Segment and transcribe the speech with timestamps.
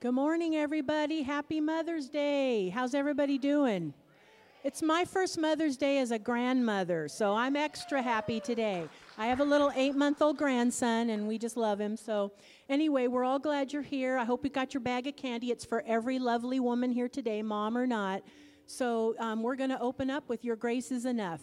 [0.00, 1.20] Good morning, everybody.
[1.20, 2.70] Happy Mother's Day.
[2.70, 3.92] How's everybody doing?
[4.64, 8.88] It's my first Mother's Day as a grandmother, so I'm extra happy today.
[9.18, 11.98] I have a little eight month old grandson, and we just love him.
[11.98, 12.32] So,
[12.70, 14.16] anyway, we're all glad you're here.
[14.16, 15.50] I hope you got your bag of candy.
[15.50, 18.22] It's for every lovely woman here today, mom or not.
[18.64, 21.42] So, um, we're going to open up with Your Grace is Enough.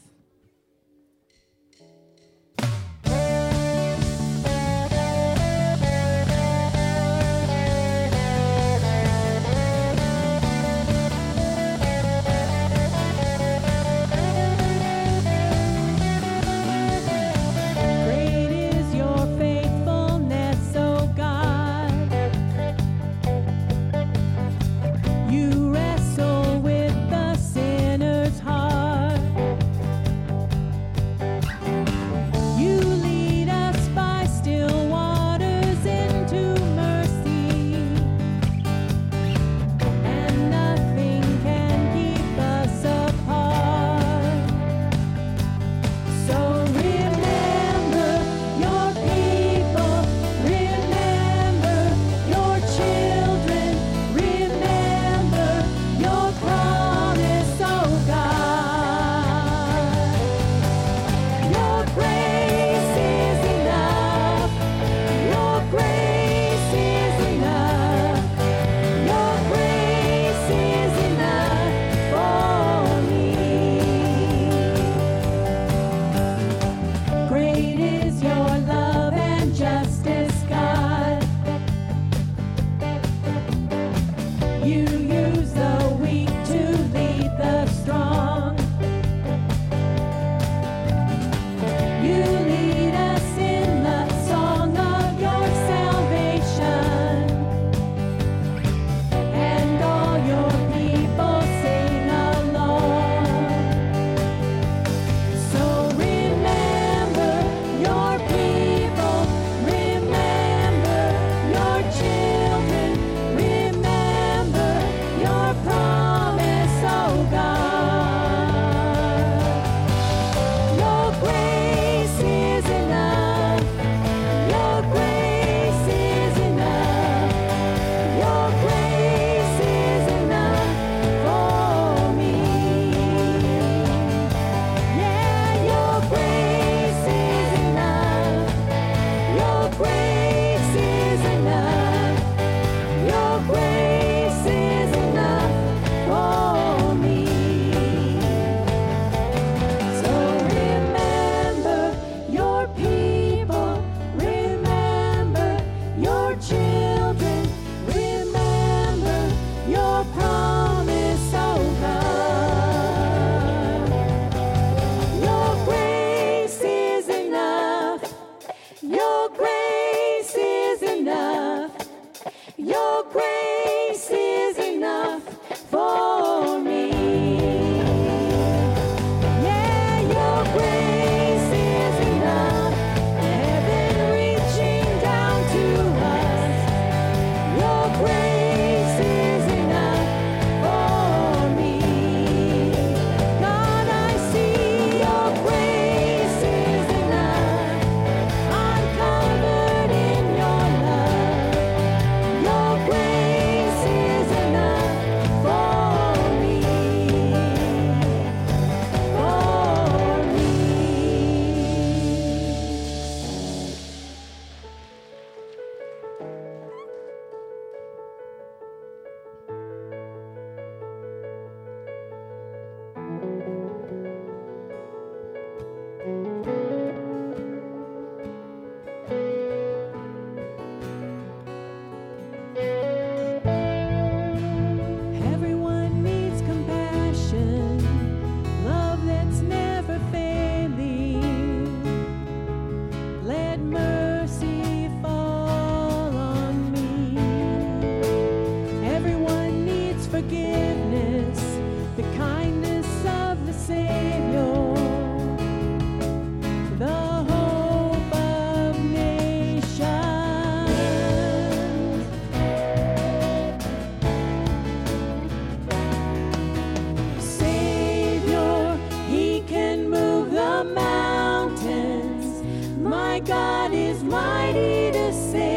[273.18, 275.57] my God is mighty to save.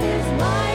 [0.00, 0.69] God is mighty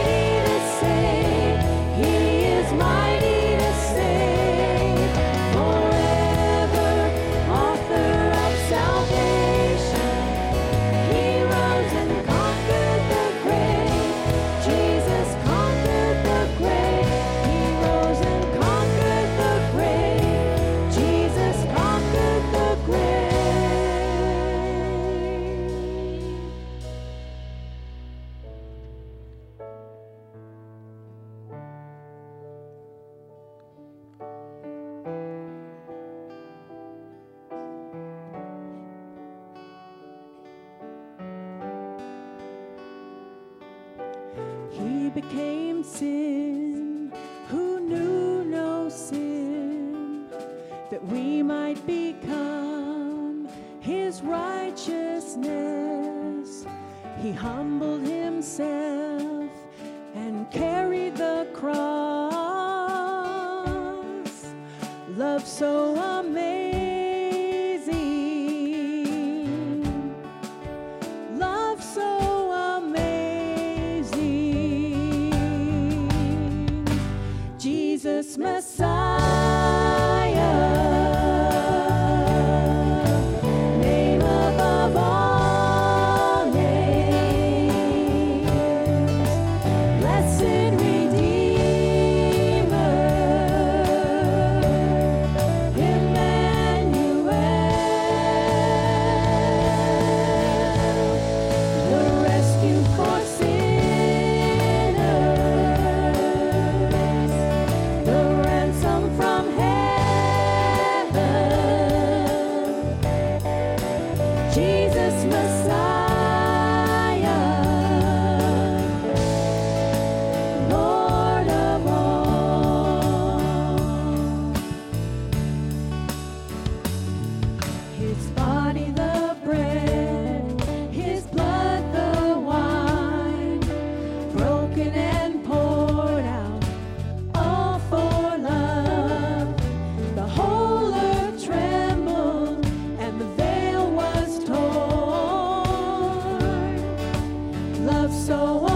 [148.06, 148.75] Love so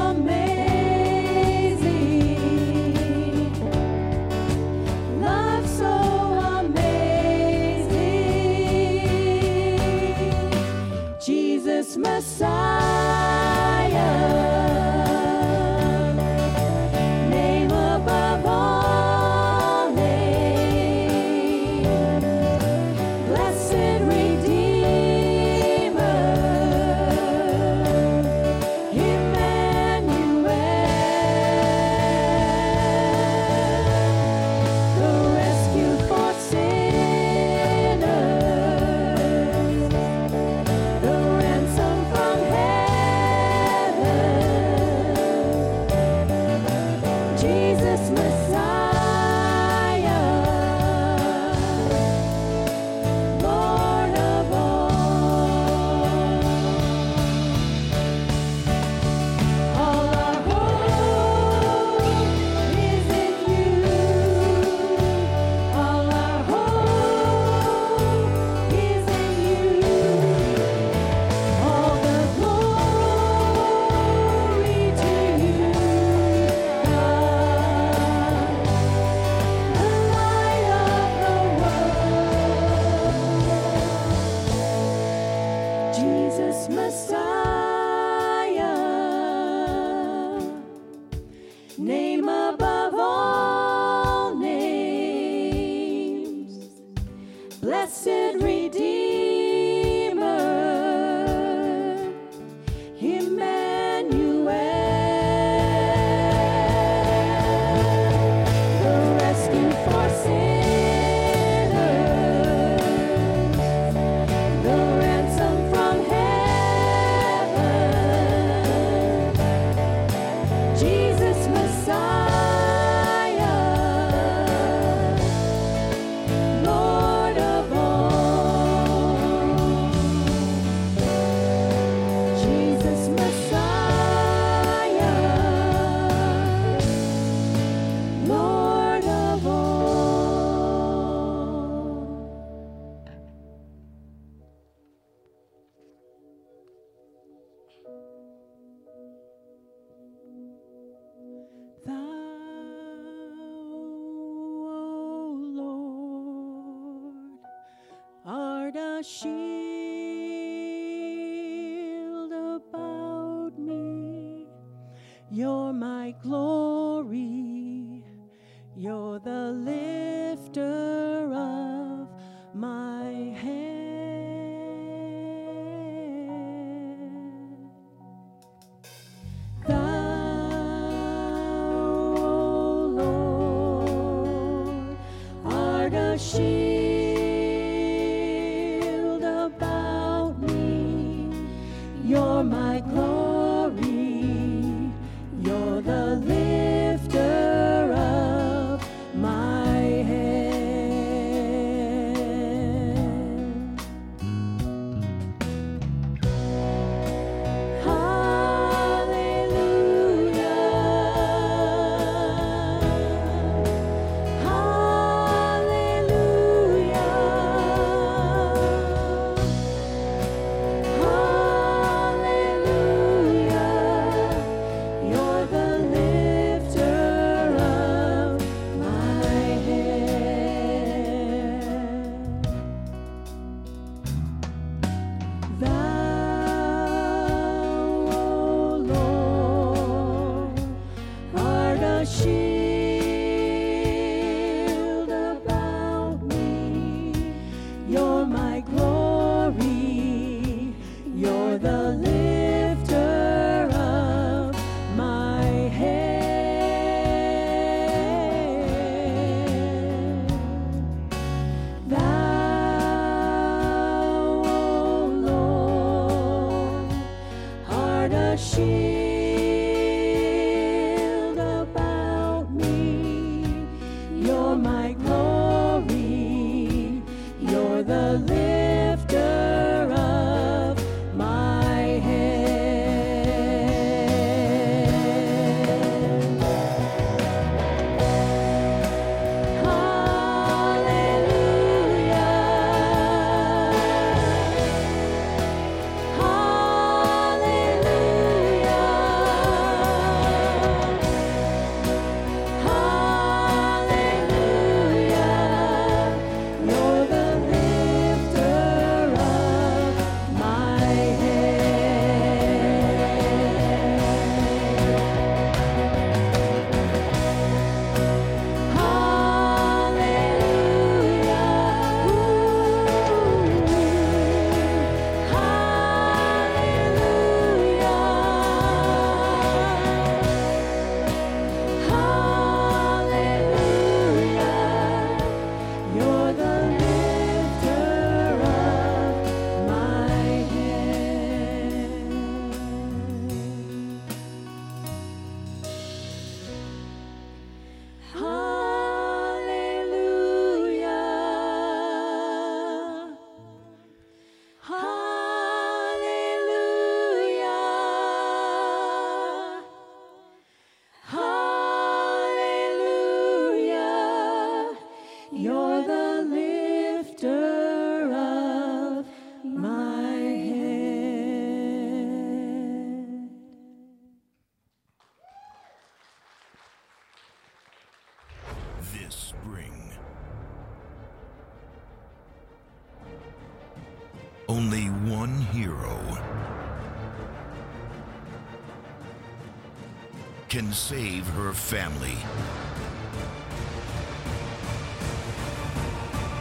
[390.89, 392.17] save her family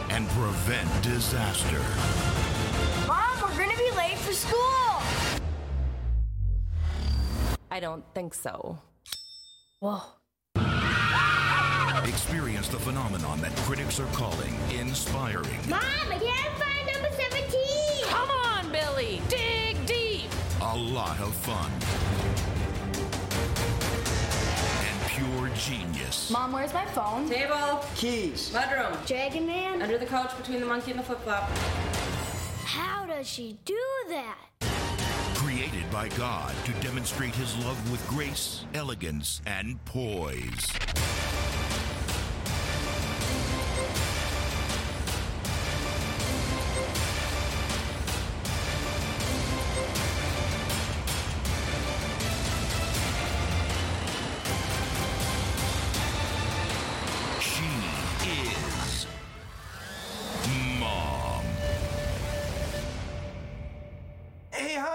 [0.09, 1.79] and prevent disaster.
[3.07, 5.03] Mom, we're gonna be late for school.
[7.69, 8.79] I don't think so.
[9.81, 10.01] Whoa.
[12.07, 15.59] Experience the phenomenon that critics are calling inspiring.
[15.69, 18.03] Mom, I can't find number 17.
[18.05, 19.21] Come on, Billy!
[19.29, 20.31] Dig deep!
[20.61, 22.58] a lot of fun, and
[25.19, 26.29] pure genius.
[26.31, 27.29] Mom, where's my phone?
[27.29, 27.83] Table.
[27.95, 28.51] Keys.
[28.51, 29.05] Mudroom.
[29.07, 29.81] Dragon Man?
[29.81, 31.49] Under the couch between the monkey and the flip flop.
[32.63, 34.37] How does she do that?
[35.35, 40.67] Created by God to demonstrate his love with grace, elegance, and poise.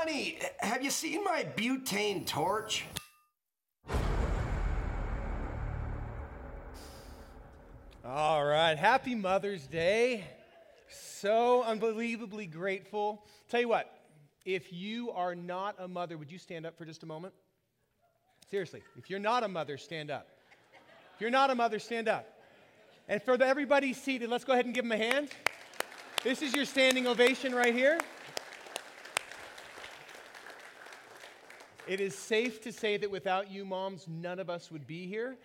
[0.05, 2.85] Honey, have you seen my butane torch?
[8.05, 8.77] All right.
[8.77, 10.25] Happy Mother's Day.
[10.90, 13.25] So unbelievably grateful.
[13.49, 13.90] Tell you what,
[14.45, 17.33] if you are not a mother, would you stand up for just a moment?
[18.51, 20.29] Seriously, if you're not a mother, stand up.
[21.14, 22.29] If you're not a mother, stand up.
[23.09, 25.31] And for the, everybody seated, let's go ahead and give them a hand.
[26.23, 27.99] This is your standing ovation right here.
[31.87, 35.37] It is safe to say that without you, moms, none of us would be here.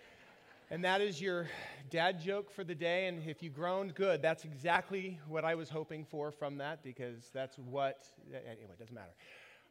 [0.70, 1.48] And that is your
[1.90, 3.08] dad joke for the day.
[3.08, 4.22] And if you groaned, good.
[4.22, 8.94] That's exactly what I was hoping for from that because that's what, anyway, it doesn't
[8.94, 9.12] matter.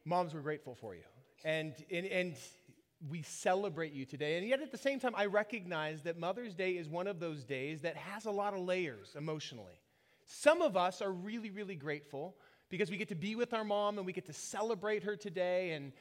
[0.06, 1.02] Moms, we're grateful for you.
[1.44, 2.36] And, and, and
[3.10, 4.38] we celebrate you today.
[4.38, 7.44] And yet at the same time, I recognize that Mother's Day is one of those
[7.44, 9.80] days that has a lot of layers emotionally.
[10.28, 12.36] Some of us are really, really grateful
[12.70, 15.72] because we get to be with our mom and we get to celebrate her today.
[15.72, 15.94] And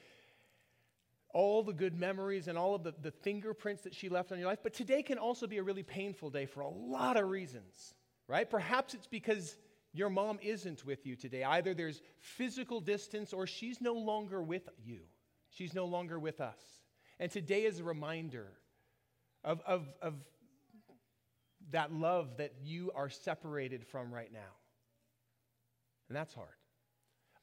[1.34, 4.48] all the good memories and all of the, the fingerprints that she left on your
[4.48, 4.60] life.
[4.62, 7.94] But today can also be a really painful day for a lot of reasons,
[8.26, 8.48] right?
[8.48, 9.56] Perhaps it's because
[9.92, 11.44] your mom isn't with you today.
[11.44, 15.00] Either there's physical distance or she's no longer with you,
[15.50, 16.60] she's no longer with us.
[17.20, 18.46] And today is a reminder
[19.44, 20.14] of, of, of
[21.70, 24.54] that love that you are separated from right now.
[26.08, 26.48] And that's hard.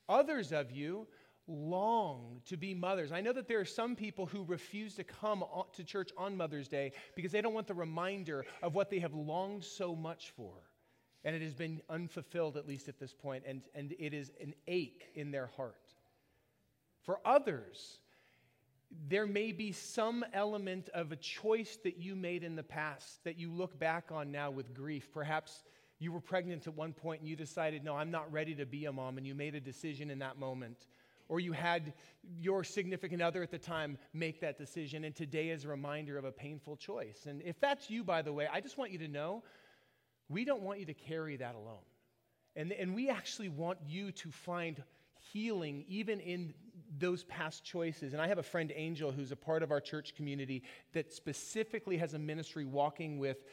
[0.08, 1.08] Others of you
[1.48, 3.12] long to be mothers.
[3.12, 6.68] I know that there are some people who refuse to come to church on Mother's
[6.68, 10.54] Day because they don't want the reminder of what they have longed so much for.
[11.24, 14.54] And it has been unfulfilled, at least at this point, and, and it is an
[14.68, 15.94] ache in their heart.
[17.02, 18.00] For others,
[19.08, 23.40] there may be some element of a choice that you made in the past that
[23.40, 25.12] you look back on now with grief.
[25.12, 25.64] Perhaps
[26.00, 28.86] you were pregnant at one point and you decided, no, I'm not ready to be
[28.86, 30.88] a mom, and you made a decision in that moment
[31.28, 31.94] or you had
[32.40, 36.26] your significant other at the time make that decision, and today is a reminder of
[36.26, 37.26] a painful choice.
[37.28, 39.44] And if that's you, by the way, I just want you to know
[40.30, 41.84] we don't want you to carry that alone.
[42.56, 44.82] And, and we actually want you to find
[45.32, 46.54] healing even in
[46.98, 48.14] those past choices.
[48.14, 51.98] And I have a friend, Angel, who's a part of our church community that specifically
[51.98, 53.44] has a ministry walking with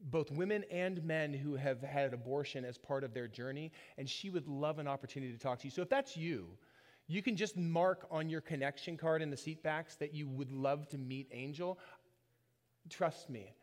[0.00, 3.72] both women and men who have had abortion as part of their journey.
[3.98, 5.70] And she would love an opportunity to talk to you.
[5.70, 6.46] So if that's you,
[7.06, 10.50] you can just mark on your connection card in the seat backs that you would
[10.50, 11.78] love to meet Angel.
[12.88, 13.54] Trust me,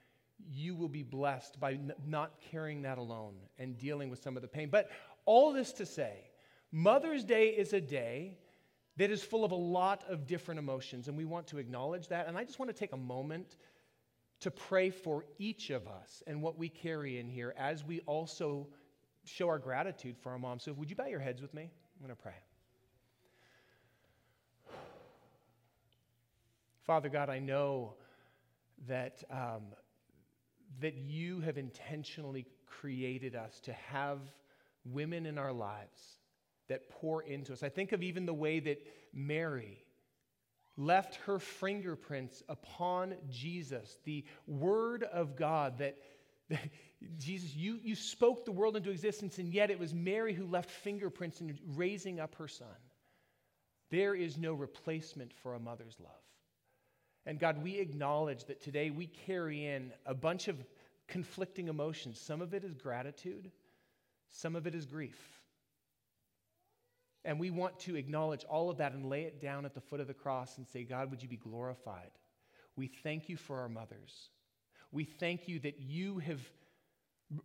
[0.50, 4.42] you will be blessed by n- not carrying that alone and dealing with some of
[4.42, 4.70] the pain.
[4.70, 4.90] But
[5.26, 6.30] all this to say,
[6.72, 8.38] Mother's Day is a day
[8.98, 12.28] that is full of a lot of different emotions, and we want to acknowledge that.
[12.28, 13.56] And I just want to take a moment
[14.42, 18.68] to pray for each of us and what we carry in here as we also
[19.24, 20.60] show our gratitude for our mom.
[20.60, 21.64] So, would you bow your heads with me?
[21.64, 22.34] I'm going to pray.
[26.92, 27.94] Father God, I know
[28.90, 29.62] that, um,
[30.82, 34.20] that you have intentionally created us to have
[34.84, 36.18] women in our lives
[36.68, 37.64] that pour into us.
[37.64, 39.86] I think of even the way that Mary
[40.76, 45.96] left her fingerprints upon Jesus, the Word of God that,
[46.50, 46.60] that
[47.18, 50.70] Jesus, you, you spoke the world into existence, and yet it was Mary who left
[50.70, 52.68] fingerprints in raising up her son.
[53.92, 56.12] There is no replacement for a mother's love.
[57.26, 60.58] And God, we acknowledge that today we carry in a bunch of
[61.08, 62.20] conflicting emotions.
[62.20, 63.52] Some of it is gratitude,
[64.30, 65.42] some of it is grief.
[67.24, 70.00] And we want to acknowledge all of that and lay it down at the foot
[70.00, 72.10] of the cross and say, God, would you be glorified?
[72.76, 74.30] We thank you for our mothers.
[74.92, 76.42] We thank you that you have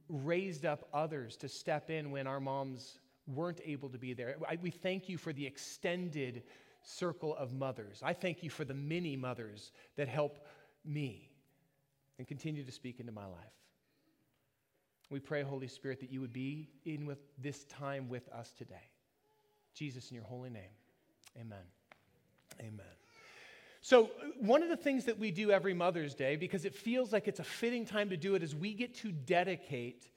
[0.08, 4.36] raised up others to step in when our moms weren't able to be there.
[4.62, 6.42] we thank you for the extended
[6.87, 8.01] circle of mothers.
[8.03, 10.38] I thank you for the many mothers that help
[10.85, 11.29] me
[12.18, 13.53] and continue to speak into my life.
[15.11, 18.90] We pray, Holy Spirit, that you would be in with this time with us today.
[19.75, 20.62] Jesus, in your holy name,
[21.38, 21.59] amen.
[22.61, 22.87] Amen.
[23.83, 27.29] So, one of the things that we do every Mother's Day, because it feels like
[27.29, 30.09] it's a fitting time to do it, is we get to dedicate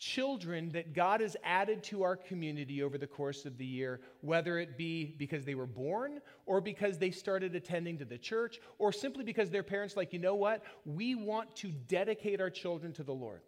[0.00, 4.58] children that God has added to our community over the course of the year, whether
[4.58, 8.92] it be because they were born or because they started attending to the church or
[8.92, 10.64] simply because their parents, like, you know what?
[10.86, 13.42] We want to dedicate our children to the Lord.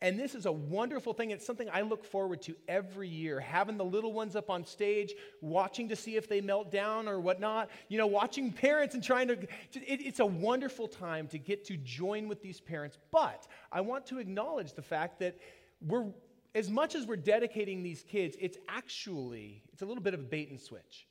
[0.00, 1.32] And this is a wonderful thing.
[1.32, 5.12] It's something I look forward to every year, having the little ones up on stage,
[5.40, 9.26] watching to see if they melt down or whatnot, you know, watching parents and trying
[9.26, 9.34] to.
[9.72, 12.96] It, it's a wonderful time to get to join with these parents.
[13.10, 15.36] But I want to acknowledge the fact that
[15.80, 16.06] we're,
[16.54, 20.24] as much as we're dedicating these kids, it's actually, it's a little bit of a
[20.24, 21.06] bait and switch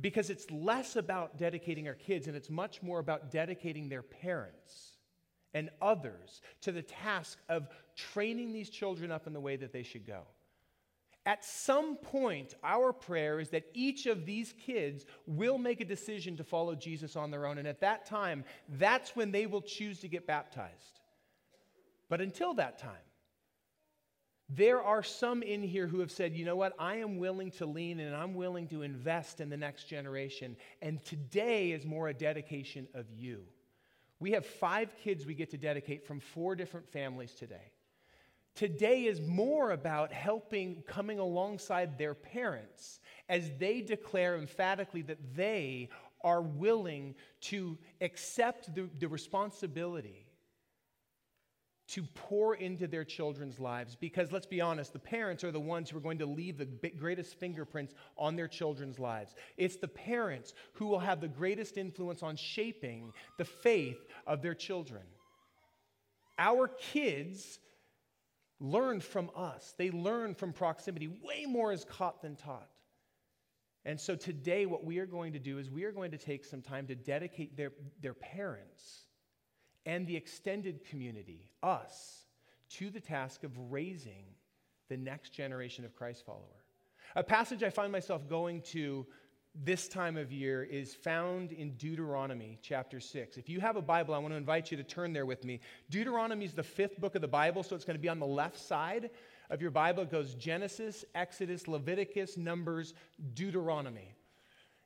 [0.00, 4.96] because it's less about dedicating our kids and it's much more about dedicating their parents
[5.52, 9.82] and others to the task of training these children up in the way that they
[9.82, 10.22] should go.
[11.26, 16.36] At some point, our prayer is that each of these kids will make a decision
[16.38, 17.58] to follow Jesus on their own.
[17.58, 21.00] And at that time, that's when they will choose to get baptized.
[22.08, 22.96] But until that time,
[24.52, 27.66] there are some in here who have said, you know what, I am willing to
[27.66, 30.56] lean and I'm willing to invest in the next generation.
[30.82, 33.44] And today is more a dedication of you.
[34.18, 37.72] We have five kids we get to dedicate from four different families today.
[38.56, 45.88] Today is more about helping, coming alongside their parents as they declare emphatically that they
[46.22, 50.26] are willing to accept the, the responsibility
[51.90, 53.96] to pour into their children's lives.
[53.96, 56.66] Because let's be honest, the parents are the ones who are going to leave the
[56.90, 59.34] greatest fingerprints on their children's lives.
[59.56, 64.54] It's the parents who will have the greatest influence on shaping the faith of their
[64.54, 65.02] children.
[66.38, 67.58] Our kids
[68.60, 71.08] learn from us, they learn from proximity.
[71.08, 72.68] Way more is caught than taught.
[73.84, 76.44] And so today, what we are going to do is we are going to take
[76.44, 77.72] some time to dedicate their,
[78.02, 79.06] their parents
[79.90, 82.26] and the extended community, us,
[82.68, 84.22] to the task of raising
[84.88, 86.62] the next generation of Christ follower.
[87.16, 89.04] A passage I find myself going to
[89.52, 93.36] this time of year is found in Deuteronomy chapter 6.
[93.36, 95.58] If you have a Bible, I want to invite you to turn there with me.
[95.90, 98.26] Deuteronomy is the fifth book of the Bible, so it's going to be on the
[98.26, 99.10] left side
[99.50, 100.04] of your Bible.
[100.04, 102.94] It goes Genesis, Exodus, Leviticus, Numbers,
[103.34, 104.14] Deuteronomy.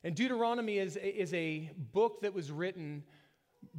[0.03, 3.03] And Deuteronomy is, is a book that was written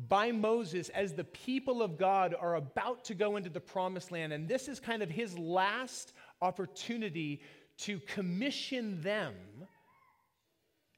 [0.09, 4.33] by Moses as the people of God are about to go into the promised land.
[4.33, 7.43] And this is kind of his last opportunity
[7.79, 9.35] to commission them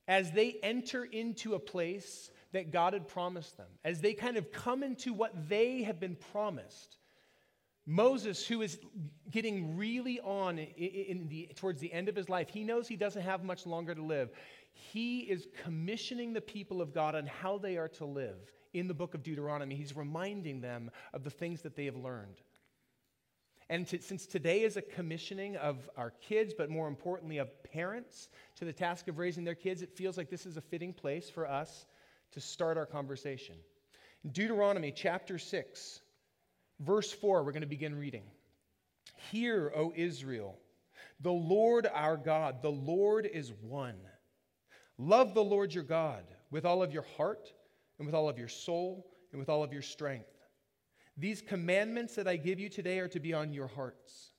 [0.06, 4.50] as they enter into a place that God had promised them, as they kind of
[4.50, 6.96] come into what they have been promised.
[7.84, 8.78] Moses, who is
[9.30, 13.22] getting really on in the, towards the end of his life, he knows he doesn't
[13.22, 14.30] have much longer to live.
[14.72, 18.36] He is commissioning the people of God on how they are to live
[18.72, 19.74] in the book of Deuteronomy.
[19.74, 22.40] He's reminding them of the things that they have learned.
[23.70, 28.28] And to, since today is a commissioning of our kids, but more importantly, of parents
[28.56, 31.28] to the task of raising their kids, it feels like this is a fitting place
[31.28, 31.86] for us
[32.32, 33.56] to start our conversation.
[34.24, 36.00] In Deuteronomy chapter 6,
[36.80, 38.24] verse 4, we're going to begin reading.
[39.30, 40.58] Hear, O Israel,
[41.20, 43.98] the Lord our God, the Lord is one.
[44.96, 47.52] Love the Lord your God with all of your heart
[47.98, 50.30] and with all of your soul and with all of your strength.
[51.16, 54.30] These commandments that I give you today are to be on your hearts.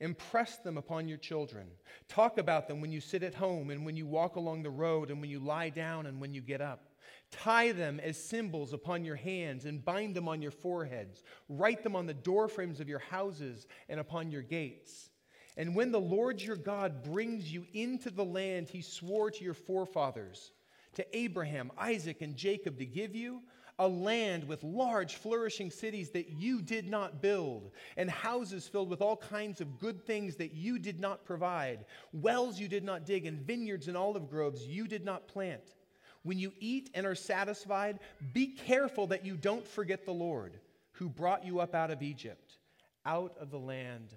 [0.00, 1.66] Impress them upon your children.
[2.08, 5.10] Talk about them when you sit at home and when you walk along the road
[5.10, 6.88] and when you lie down and when you get up.
[7.30, 11.22] Tie them as symbols upon your hands and bind them on your foreheads.
[11.48, 15.10] Write them on the doorframes of your houses and upon your gates.
[15.56, 19.54] And when the Lord your God brings you into the land he swore to your
[19.54, 20.52] forefathers,
[20.94, 23.42] to Abraham, Isaac, and Jacob to give you,
[23.78, 29.02] a land with large, flourishing cities that you did not build, and houses filled with
[29.02, 33.26] all kinds of good things that you did not provide, wells you did not dig,
[33.26, 35.74] and vineyards and olive groves you did not plant.
[36.22, 37.98] When you eat and are satisfied,
[38.32, 40.58] be careful that you don't forget the Lord
[40.92, 42.58] who brought you up out of Egypt,
[43.04, 44.14] out of the land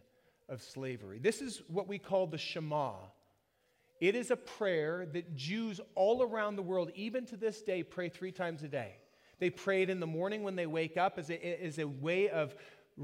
[0.47, 1.19] of slavery.
[1.19, 2.93] This is what we call the Shema.
[3.99, 8.09] It is a prayer that Jews all around the world, even to this day, pray
[8.09, 8.95] three times a day.
[9.39, 12.29] They pray it in the morning when they wake up as a, as a way
[12.29, 12.55] of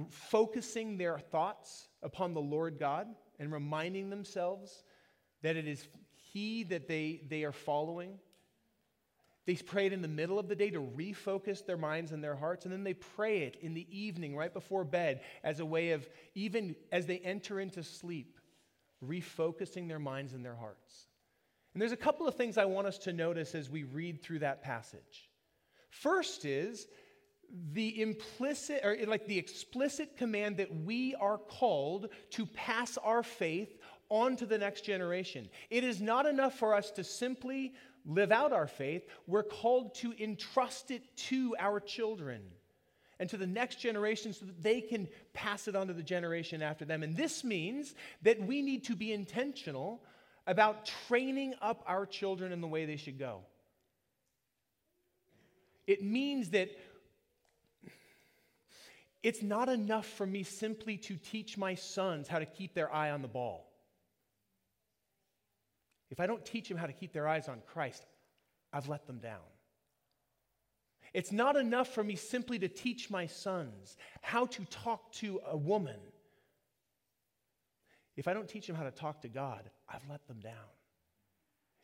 [0.10, 3.08] focusing their thoughts upon the Lord God
[3.40, 4.84] and reminding themselves
[5.42, 8.20] that it is He that they, they are following.
[9.46, 12.36] They pray it in the middle of the day to refocus their minds and their
[12.36, 15.92] hearts, and then they pray it in the evening, right before bed, as a way
[15.92, 18.40] of, even as they enter into sleep,
[19.08, 21.08] refocusing their minds and their hearts.
[21.74, 24.40] And there's a couple of things I want us to notice as we read through
[24.40, 25.30] that passage.
[25.90, 26.88] First is
[27.72, 33.78] the implicit, or like the explicit command that we are called to pass our faith
[34.10, 35.50] on to the next generation.
[35.70, 37.74] It is not enough for us to simply
[38.06, 42.42] live out our faith, we're called to entrust it to our children
[43.24, 46.62] and to the next generation so that they can pass it on to the generation
[46.62, 47.04] after them.
[47.04, 50.04] And this means that we need to be intentional
[50.46, 53.40] about training up our children in the way they should go.
[55.88, 56.72] It means that
[59.24, 63.12] it's not enough for me simply to teach my sons how to keep their eye
[63.12, 63.72] on the ball.
[66.12, 68.06] If I don't teach them how to keep their eyes on Christ,
[68.74, 69.53] I've let them down.
[71.14, 75.56] It's not enough for me simply to teach my sons how to talk to a
[75.56, 76.00] woman.
[78.16, 80.54] If I don't teach them how to talk to God, I've let them down.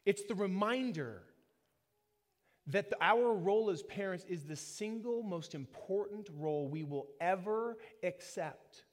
[0.06, 1.22] It's the reminder
[2.68, 7.78] that the, our role as parents is the single most important role we will ever
[8.04, 8.84] accept,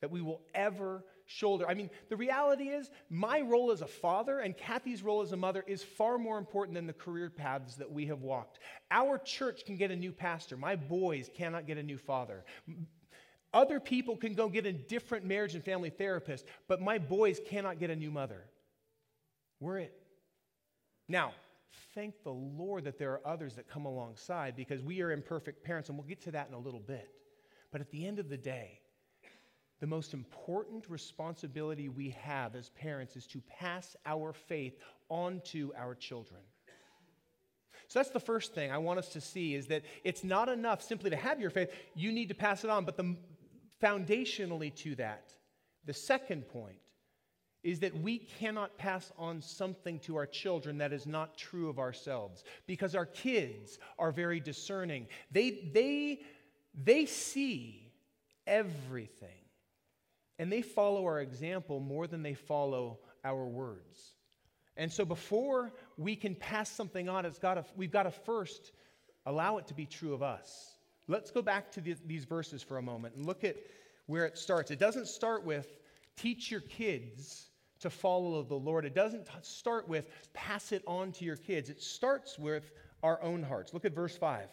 [0.00, 1.04] that we will ever
[1.34, 1.66] shoulder.
[1.68, 5.36] I mean, the reality is, my role as a father and Kathy's role as a
[5.36, 8.60] mother is far more important than the career paths that we have walked.
[8.90, 12.44] Our church can get a new pastor, my boys cannot get a new father.
[13.52, 17.78] Other people can go get a different marriage and family therapist, but my boys cannot
[17.78, 18.44] get a new mother.
[19.60, 19.94] We're it.
[21.08, 21.32] Now,
[21.94, 25.88] thank the Lord that there are others that come alongside because we are imperfect parents,
[25.88, 27.08] and we'll get to that in a little bit.
[27.70, 28.80] But at the end of the day,
[29.84, 34.78] the most important responsibility we have as parents is to pass our faith
[35.10, 36.40] on to our children.
[37.88, 40.80] So that's the first thing I want us to see is that it's not enough
[40.80, 42.86] simply to have your faith, you need to pass it on.
[42.86, 43.14] But the
[43.82, 45.34] foundationally to that,
[45.84, 46.78] the second point
[47.62, 51.78] is that we cannot pass on something to our children that is not true of
[51.78, 55.08] ourselves because our kids are very discerning.
[55.30, 56.22] They, they,
[56.74, 57.92] they see
[58.46, 59.43] everything
[60.38, 64.14] and they follow our example more than they follow our words.
[64.76, 68.72] And so before we can pass something on, it's gotta, we've got to first
[69.26, 70.78] allow it to be true of us.
[71.06, 73.56] Let's go back to the, these verses for a moment and look at
[74.06, 74.70] where it starts.
[74.70, 75.78] It doesn't start with
[76.16, 78.84] teach your kids to follow the Lord.
[78.84, 81.70] It doesn't start with pass it on to your kids.
[81.70, 83.74] It starts with our own hearts.
[83.74, 84.48] Look at verse 5.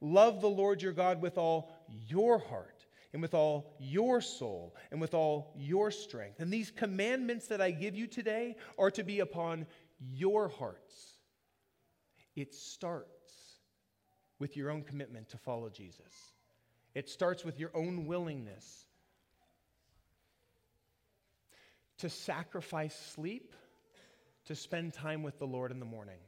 [0.00, 1.70] Love the Lord your God with all
[2.08, 2.75] your heart
[3.16, 6.38] and with all your soul and with all your strength.
[6.38, 9.64] And these commandments that I give you today are to be upon
[9.98, 11.14] your hearts.
[12.34, 13.32] It starts
[14.38, 16.34] with your own commitment to follow Jesus.
[16.94, 18.84] It starts with your own willingness
[21.96, 23.54] to sacrifice sleep
[24.44, 26.18] to spend time with the Lord in the morning.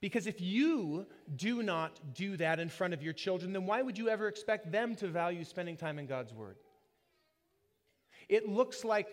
[0.00, 3.98] Because if you do not do that in front of your children, then why would
[3.98, 6.56] you ever expect them to value spending time in God's Word?
[8.28, 9.08] It looks like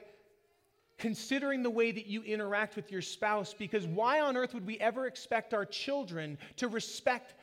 [0.98, 4.78] considering the way that you interact with your spouse, because why on earth would we
[4.80, 7.34] ever expect our children to respect?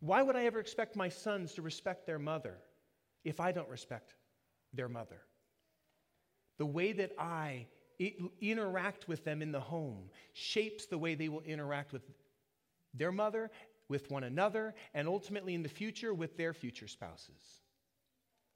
[0.00, 2.58] Why would I ever expect my sons to respect their mother
[3.24, 4.14] if I don't respect
[4.72, 5.20] their mother?
[6.58, 7.66] The way that I
[7.98, 12.02] interact with them in the home shapes the way they will interact with
[12.94, 13.50] their mother,
[13.88, 17.62] with one another, and ultimately in the future with their future spouses.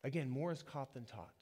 [0.05, 1.35] Again, more is caught than taught.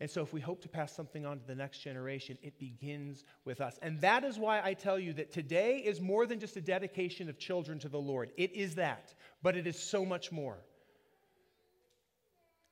[0.00, 3.22] And so, if we hope to pass something on to the next generation, it begins
[3.44, 3.78] with us.
[3.82, 7.28] And that is why I tell you that today is more than just a dedication
[7.28, 8.32] of children to the Lord.
[8.38, 10.56] It is that, but it is so much more.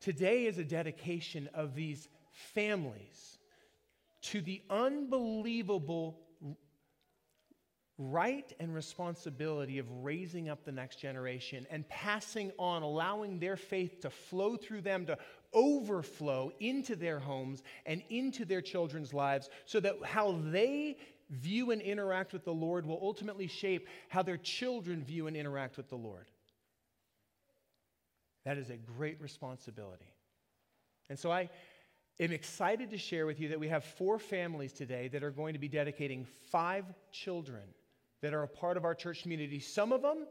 [0.00, 2.08] Today is a dedication of these
[2.54, 3.38] families
[4.20, 6.18] to the unbelievable
[7.98, 14.00] right and responsibility of raising up the next generation and passing on, allowing their faith
[14.00, 15.18] to flow through them, to
[15.52, 20.96] overflow into their homes and into their children's lives, so that how they
[21.30, 25.76] view and interact with the Lord will ultimately shape how their children view and interact
[25.76, 26.26] with the Lord.
[28.44, 30.14] That is a great responsibility.
[31.10, 31.50] And so I
[32.20, 35.52] am excited to share with you that we have four families today that are going
[35.52, 37.62] to be dedicating five children
[38.20, 39.60] that are a part of our church community.
[39.60, 40.26] Some of them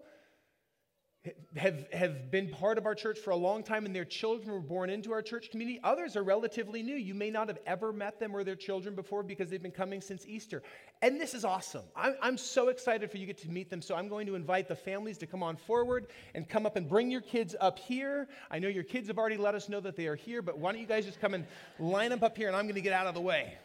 [1.58, 4.62] have, have been part of our church for a long time and their children were
[4.62, 5.80] born into our church community.
[5.84, 6.96] Others are relatively new.
[6.96, 10.02] You may not have ever met them or their children before because they've been coming
[10.02, 10.64] since Easter.
[11.02, 11.84] And this is awesome.
[11.96, 13.82] I'm, I'm so excited for you to get to meet them.
[13.82, 16.88] So I'm going to invite the families to come on forward and come up and
[16.88, 18.28] bring your kids up here.
[18.52, 20.72] I know your kids have already let us know that they are here, but why
[20.72, 21.46] don't you guys just come and
[21.80, 23.58] line them up here and I'm going to get out of the way.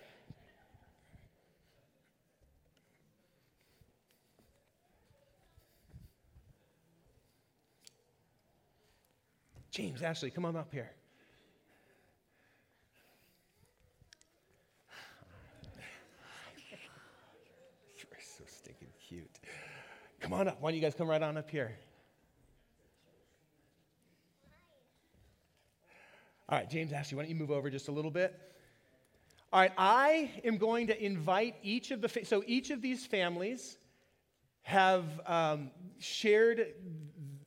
[9.73, 10.91] James, Ashley, come on up here.
[17.97, 19.39] You're so stinking cute.
[20.21, 20.61] Come on up.
[20.61, 21.75] Why don't you guys come right on up here?
[26.51, 28.39] All right, James, Ashley, why don't you move over just a little bit?
[29.55, 33.07] All right, I am going to invite each of the, fa- so each of these
[33.07, 33.79] families
[34.65, 36.75] have um, shared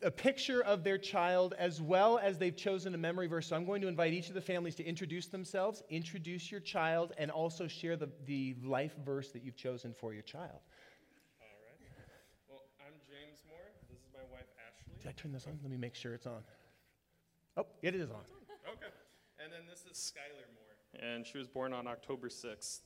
[0.02, 3.48] a picture of their child as well as they've chosen a memory verse.
[3.48, 7.14] So I'm going to invite each of the families to introduce themselves, introduce your child,
[7.18, 10.60] and also share the, the life verse that you've chosen for your child.
[11.42, 11.80] All right.
[12.50, 13.72] Well, I'm James Moore.
[13.90, 14.94] This is my wife, Ashley.
[15.02, 15.60] Did I turn this on?
[15.62, 16.44] Let me make sure it's on.
[17.58, 18.26] Oh, it is on.
[18.68, 18.92] Okay.
[19.44, 21.10] And then this is Skylar Moore.
[21.12, 22.80] And she was born on October 6th,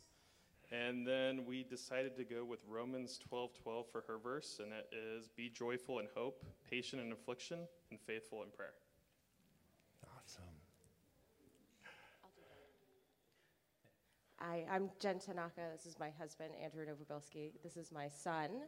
[0.72, 5.28] and then we decided to go with Romans 12:12 for her verse, and it is
[5.28, 8.76] be joyful in hope, patient in affliction, and faithful in prayer.
[10.04, 10.44] Awesome.
[14.38, 15.62] Hi, I'm Jen Tanaka.
[15.76, 17.52] This is my husband, Andrew Novobilski.
[17.64, 18.62] This is my son,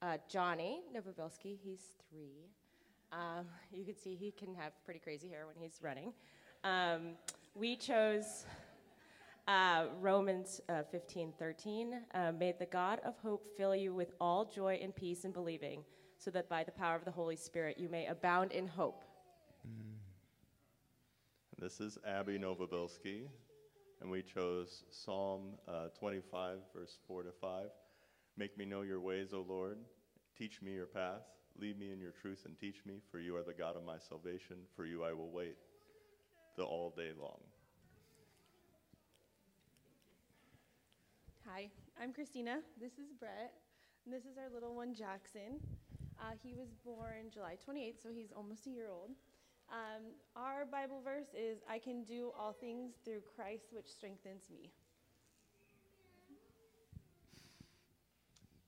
[0.00, 1.58] uh, Johnny Novobilski.
[1.62, 2.50] He's three.
[3.10, 6.12] Um, you can see he can have pretty crazy hair when he's running.
[6.62, 7.16] Um,
[7.54, 8.44] we chose
[9.48, 12.00] uh, Romans uh, 15 13.
[12.14, 15.82] Uh, May the God of hope fill you with all joy and peace in believing,
[16.18, 19.04] so that by the power of the Holy Spirit you may abound in hope.
[21.58, 23.22] This is Abby Novobilski,
[24.00, 27.64] and we chose Psalm uh, 25, verse 4 to 5.
[28.36, 29.78] Make me know your ways, O Lord.
[30.38, 31.22] Teach me your path.
[31.58, 33.98] Lead me in your truth and teach me, for you are the God of my
[33.98, 34.58] salvation.
[34.76, 35.56] For you I will wait
[36.56, 37.40] the all day long.
[41.50, 42.58] Hi, I'm Christina.
[42.78, 43.54] This is Brett.
[44.04, 45.60] And this is our little one, Jackson.
[46.20, 49.12] Uh, he was born July 28th, so he's almost a year old.
[49.72, 54.70] Um, our Bible verse is I can do all things through Christ, which strengthens me.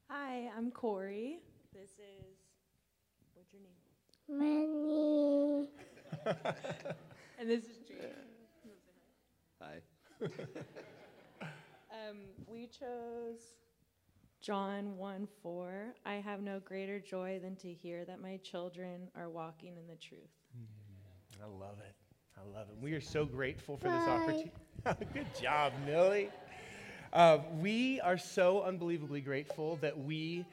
[0.08, 1.40] Hi, I'm Corey.
[1.74, 2.38] This is,
[3.34, 3.76] what's your name?
[4.38, 5.68] Money.
[7.38, 7.98] And this is Jane.
[9.60, 9.80] Hi.
[12.10, 13.38] Um, we chose
[14.40, 15.94] John 1 4.
[16.04, 19.94] I have no greater joy than to hear that my children are walking in the
[19.94, 20.20] truth.
[21.40, 21.94] I love it.
[22.36, 22.82] I love it.
[22.82, 24.50] We are so grateful for this opportunity.
[25.14, 26.30] Good job, Millie.
[27.12, 30.44] Uh, we are so unbelievably grateful that we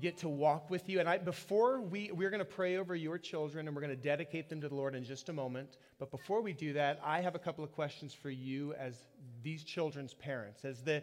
[0.00, 0.98] get to walk with you.
[0.98, 4.02] And I, before we, we're going to pray over your children and we're going to
[4.02, 5.76] dedicate them to the Lord in just a moment.
[5.98, 8.94] But before we do that, I have a couple of questions for you as
[9.42, 10.64] these children's parents.
[10.64, 11.02] As the,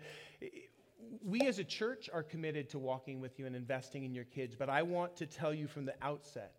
[1.24, 4.56] we as a church are committed to walking with you and investing in your kids.
[4.56, 6.54] But I want to tell you from the outset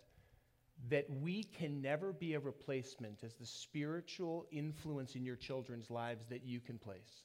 [0.89, 6.27] that we can never be a replacement as the spiritual influence in your children's lives
[6.29, 7.25] that you can place.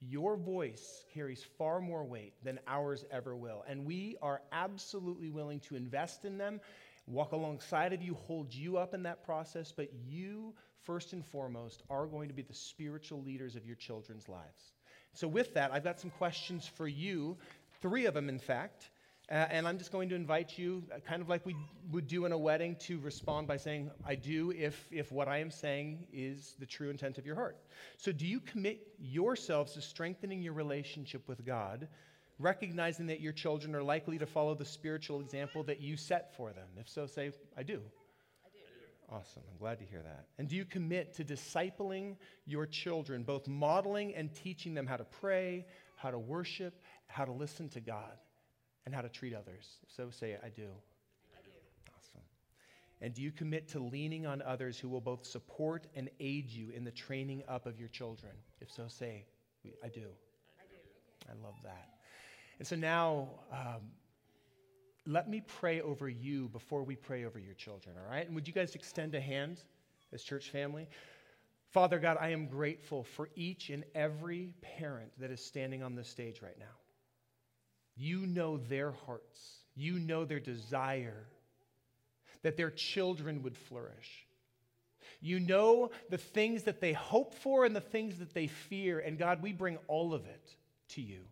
[0.00, 3.64] Your voice carries far more weight than ours ever will.
[3.68, 6.60] And we are absolutely willing to invest in them,
[7.06, 9.72] walk alongside of you, hold you up in that process.
[9.72, 10.54] But you,
[10.86, 14.72] first and foremost, are going to be the spiritual leaders of your children's lives.
[15.12, 17.36] So, with that, I've got some questions for you,
[17.82, 18.90] three of them, in fact.
[19.28, 21.56] Uh, and I'm just going to invite you, uh, kind of like we
[21.90, 25.38] would do in a wedding, to respond by saying, I do, if, if what I
[25.38, 27.56] am saying is the true intent of your heart.
[27.96, 31.88] So, do you commit yourselves to strengthening your relationship with God,
[32.38, 36.52] recognizing that your children are likely to follow the spiritual example that you set for
[36.52, 36.68] them?
[36.78, 37.80] If so, say, I do.
[39.10, 39.42] Awesome.
[39.50, 40.26] I'm glad to hear that.
[40.38, 45.04] And do you commit to discipling your children, both modeling and teaching them how to
[45.04, 48.18] pray, how to worship, how to listen to God?
[48.86, 49.66] and how to treat others?
[49.82, 50.62] If so, say, I do.
[50.62, 51.50] I do.
[51.98, 52.22] Awesome.
[53.02, 56.70] And do you commit to leaning on others who will both support and aid you
[56.70, 58.32] in the training up of your children?
[58.60, 59.26] If so, say,
[59.84, 60.08] I do.
[60.58, 61.28] I do.
[61.28, 61.88] I love that.
[62.58, 63.82] And so now, um,
[65.06, 68.26] let me pray over you before we pray over your children, all right?
[68.26, 69.60] And would you guys extend a hand
[70.12, 70.88] as church family?
[71.72, 76.08] Father God, I am grateful for each and every parent that is standing on this
[76.08, 76.64] stage right now.
[77.96, 79.58] You know their hearts.
[79.74, 81.26] You know their desire
[82.42, 84.26] that their children would flourish.
[85.20, 89.00] You know the things that they hope for and the things that they fear.
[89.00, 90.54] And God, we bring all of it
[90.90, 91.22] to you,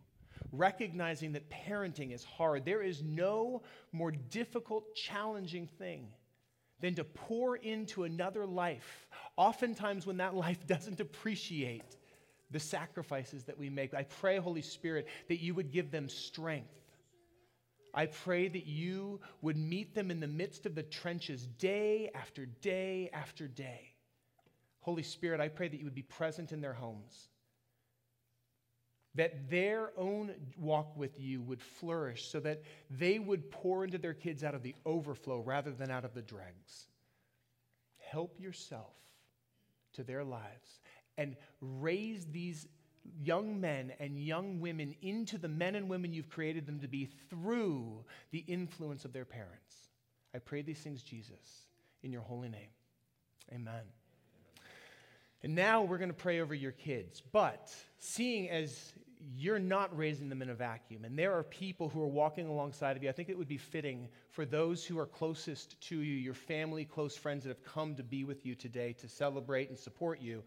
[0.57, 2.65] recognizing that parenting is hard.
[2.65, 6.07] There is no more difficult, challenging thing
[6.81, 11.97] than to pour into another life, oftentimes when that life doesn't appreciate
[12.51, 13.93] the sacrifices that we make.
[13.93, 16.73] I pray, Holy Spirit, that you would give them strength.
[17.93, 22.45] I pray that you would meet them in the midst of the trenches day after
[22.45, 23.95] day after day.
[24.81, 27.29] Holy Spirit, I pray that you would be present in their homes,
[29.15, 34.13] that their own walk with you would flourish so that they would pour into their
[34.13, 36.87] kids out of the overflow rather than out of the dregs.
[37.97, 38.93] Help yourself
[39.93, 40.79] to their lives
[41.17, 42.67] and raise these
[43.21, 47.09] young men and young women into the men and women you've created them to be
[47.29, 49.89] through the influence of their parents.
[50.33, 51.67] I pray these things, Jesus,
[52.03, 52.69] in your holy name.
[53.53, 53.83] Amen.
[55.43, 57.21] And now we're going to pray over your kids.
[57.31, 58.93] But seeing as
[59.33, 61.05] you're not raising them in a vacuum.
[61.05, 63.09] And there are people who are walking alongside of you.
[63.09, 66.85] I think it would be fitting for those who are closest to you, your family,
[66.85, 70.43] close friends that have come to be with you today to celebrate and support you.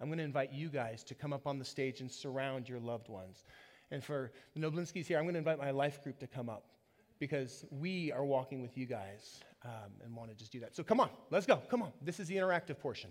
[0.00, 2.80] I'm going to invite you guys to come up on the stage and surround your
[2.80, 3.44] loved ones.
[3.90, 6.64] And for the Novobilskis here, I'm going to invite my life group to come up
[7.18, 10.76] because we are walking with you guys um, and want to just do that.
[10.76, 11.56] So come on, let's go.
[11.70, 11.92] Come on.
[12.02, 13.10] This is the interactive portion.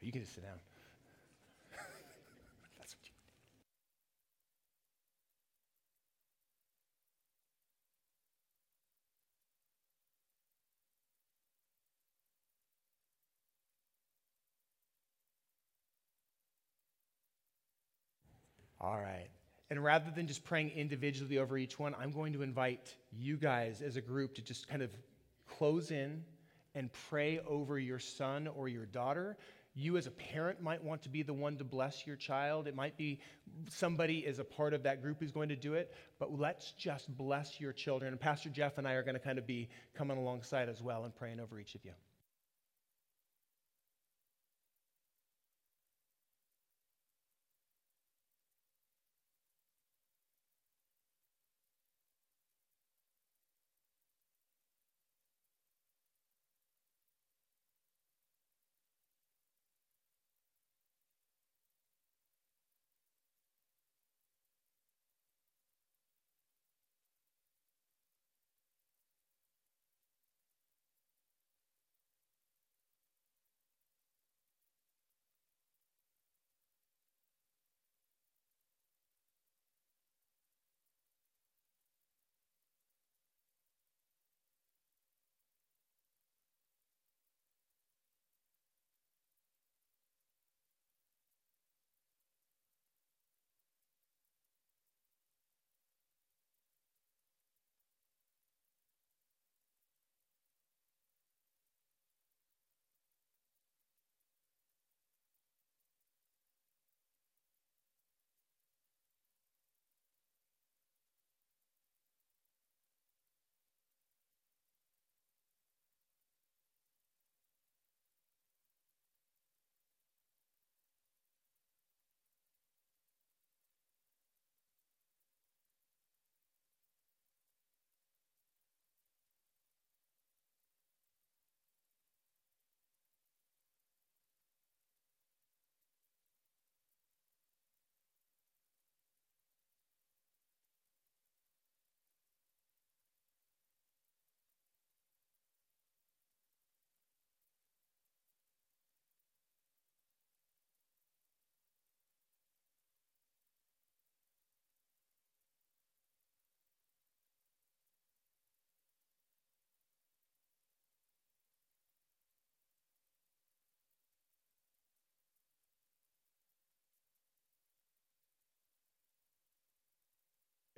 [0.00, 0.58] You can just sit down.
[2.78, 3.12] That's what you
[18.80, 19.28] All right.
[19.68, 23.82] And rather than just praying individually over each one, I'm going to invite you guys
[23.82, 24.90] as a group to just kind of
[25.46, 26.24] close in
[26.74, 29.36] and pray over your son or your daughter.
[29.74, 32.66] You, as a parent, might want to be the one to bless your child.
[32.66, 33.20] It might be
[33.68, 37.16] somebody as a part of that group who's going to do it, but let's just
[37.16, 38.12] bless your children.
[38.12, 41.04] And Pastor Jeff and I are going to kind of be coming alongside as well
[41.04, 41.92] and praying over each of you.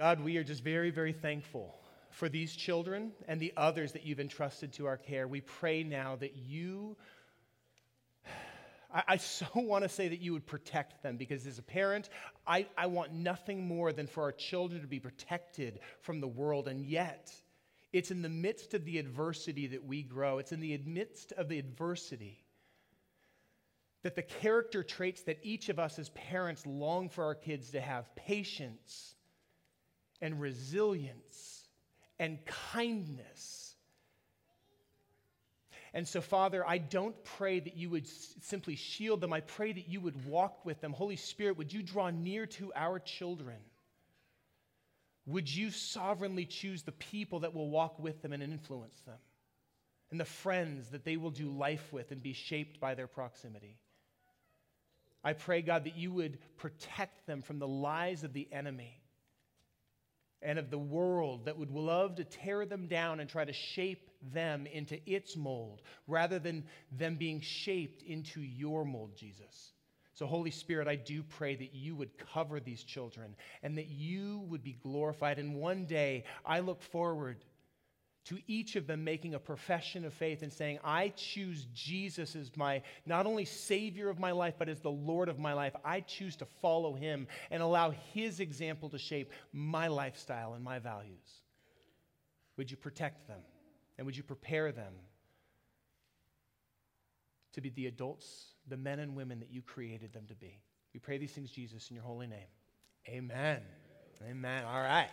[0.02, 1.78] God, we are just very, very thankful
[2.10, 5.28] for these children and the others that you've entrusted to our care.
[5.28, 6.96] We pray now that you,
[8.92, 12.08] I, I so want to say that you would protect them because as a parent,
[12.48, 16.66] I, I want nothing more than for our children to be protected from the world.
[16.66, 17.32] And yet,
[17.92, 21.48] it's in the midst of the adversity that we grow, it's in the midst of
[21.48, 22.44] the adversity
[24.02, 27.80] that the character traits that each of us as parents long for our kids to
[27.80, 29.14] have patience
[30.22, 31.66] and resilience
[32.18, 32.38] and
[32.72, 33.74] kindness.
[35.92, 39.32] And so, Father, I don't pray that you would simply shield them.
[39.32, 40.92] I pray that you would walk with them.
[40.92, 43.58] Holy Spirit, would you draw near to our children?
[45.26, 49.18] Would you sovereignly choose the people that will walk with them and influence them?
[50.10, 53.76] And the friends that they will do life with and be shaped by their proximity.
[55.24, 59.01] I pray, God, that you would protect them from the lies of the enemy
[60.42, 64.10] and of the world that would love to tear them down and try to shape
[64.32, 69.72] them into its mold rather than them being shaped into your mold, Jesus.
[70.14, 74.40] So, Holy Spirit, I do pray that you would cover these children and that you
[74.48, 75.38] would be glorified.
[75.38, 77.44] And one day, I look forward
[78.24, 82.56] to each of them making a profession of faith and saying, I choose Jesus as
[82.56, 85.74] my not only Savior of my life, but as the Lord of my life.
[85.84, 90.78] I choose to follow Him and allow His example to shape my lifestyle and my
[90.78, 91.42] values.
[92.56, 93.40] Would you protect them?
[93.98, 94.94] And would you prepare them
[97.52, 100.60] to be the adults, the men and women that you created them to be?
[100.94, 102.48] We pray these things, Jesus, in your holy name.
[103.08, 103.62] Amen.
[104.28, 104.64] Amen.
[104.64, 105.08] All right.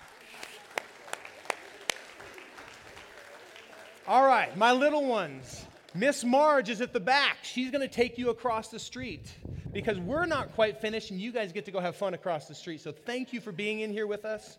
[4.10, 5.68] All right, my little ones.
[5.94, 7.38] Miss Marge is at the back.
[7.44, 9.32] She's going to take you across the street
[9.72, 12.56] because we're not quite finished and you guys get to go have fun across the
[12.56, 12.82] street.
[12.82, 14.58] So thank you for being in here with us.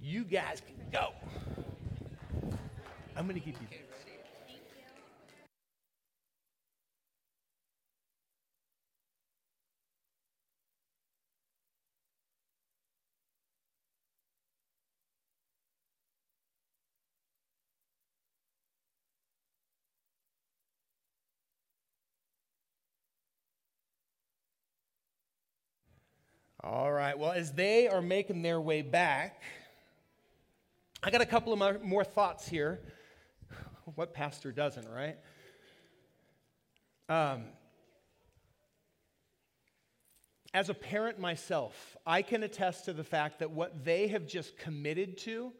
[0.00, 1.08] You guys can go.
[3.16, 3.92] I'm going to give you this.
[26.64, 27.18] All right.
[27.18, 29.42] Well, as they are making their way back,
[31.02, 32.80] I got a couple of more thoughts here.
[33.96, 35.16] What pastor doesn't, right?
[37.08, 37.42] Um,
[40.54, 44.56] as a parent myself, I can attest to the fact that what they have just
[44.56, 45.52] committed to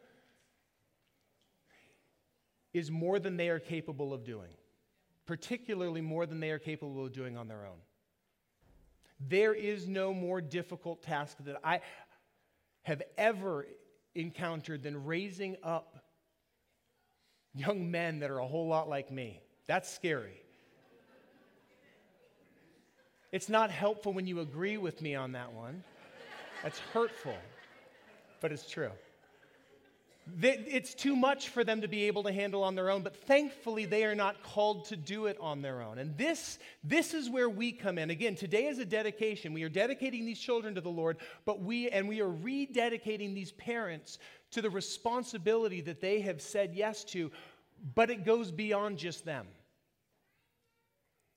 [2.73, 4.53] is more than they are capable of doing,
[5.25, 7.77] particularly more than they are capable of doing on their own.
[9.19, 11.81] There is no more difficult task that I
[12.83, 13.67] have ever
[14.15, 16.03] encountered than raising up
[17.53, 19.41] young men that are a whole lot like me.
[19.67, 20.41] That's scary.
[23.31, 25.83] It's not helpful when you agree with me on that one.
[26.61, 27.35] That's hurtful,
[28.41, 28.91] but it's true.
[30.41, 33.85] It's too much for them to be able to handle on their own, but thankfully
[33.85, 35.97] they are not called to do it on their own.
[35.97, 38.09] And this, this is where we come in.
[38.09, 39.53] Again, today is a dedication.
[39.53, 43.51] We are dedicating these children to the Lord, but we and we are rededicating these
[43.51, 44.17] parents
[44.51, 47.31] to the responsibility that they have said yes to,
[47.93, 49.47] but it goes beyond just them.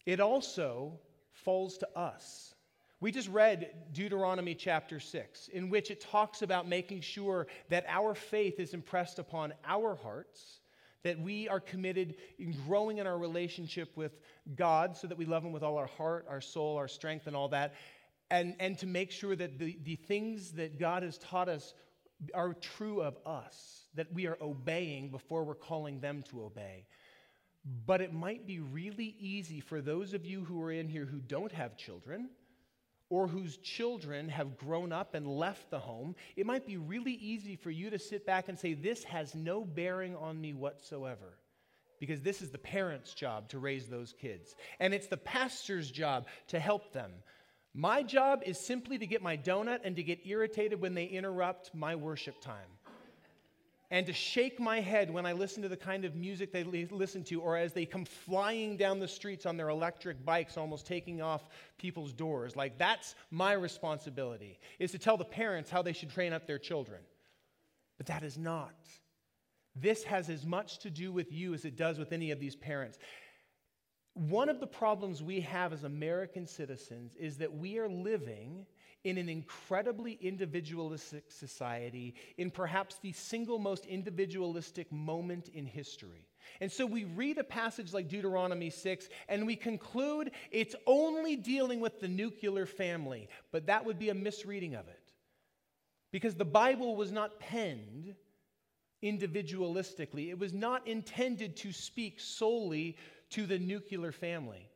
[0.04, 1.00] It also
[1.32, 2.54] falls to us.
[2.98, 8.14] We just read Deuteronomy chapter 6, in which it talks about making sure that our
[8.14, 10.60] faith is impressed upon our hearts,
[11.02, 14.18] that we are committed in growing in our relationship with
[14.54, 17.36] God so that we love Him with all our heart, our soul, our strength, and
[17.36, 17.74] all that,
[18.30, 21.74] and, and to make sure that the, the things that God has taught us
[22.32, 26.86] are true of us, that we are obeying before we're calling them to obey.
[27.84, 31.18] But it might be really easy for those of you who are in here who
[31.18, 32.30] don't have children
[33.08, 37.56] or whose children have grown up and left the home, it might be really easy
[37.56, 41.38] for you to sit back and say, This has no bearing on me whatsoever.
[41.98, 44.54] Because this is the parent's job to raise those kids.
[44.80, 47.10] And it's the pastor's job to help them.
[47.72, 51.74] My job is simply to get my donut and to get irritated when they interrupt
[51.74, 52.75] my worship time
[53.90, 57.22] and to shake my head when I listen to the kind of music they listen
[57.24, 61.22] to, or as they come flying down the streets on their electric bikes, almost taking
[61.22, 62.56] off people's doors.
[62.56, 66.58] Like, that's my responsibility, is to tell the parents how they should train up their
[66.58, 67.00] children.
[67.96, 68.74] But that is not.
[69.76, 72.56] This has as much to do with you as it does with any of these
[72.56, 72.98] parents.
[74.14, 78.66] One of the problems we have as American citizens is that we are living
[79.06, 86.26] in an incredibly individualistic society, in perhaps the single most individualistic moment in history.
[86.60, 91.78] And so we read a passage like Deuteronomy 6 and we conclude it's only dealing
[91.78, 95.12] with the nuclear family, but that would be a misreading of it.
[96.10, 98.12] Because the Bible was not penned
[99.04, 102.96] individualistically, it was not intended to speak solely
[103.30, 104.68] to the nuclear family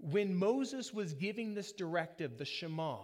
[0.00, 2.98] when Moses was giving this directive, the Shema,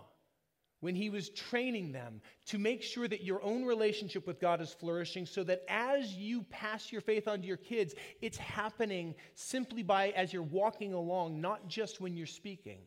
[0.81, 4.75] when he was training them to make sure that your own relationship with God is
[4.75, 9.83] flourishing, so that as you pass your faith on to your kids, it's happening simply
[9.85, 12.81] by as you're walking along, not just when you're speaking.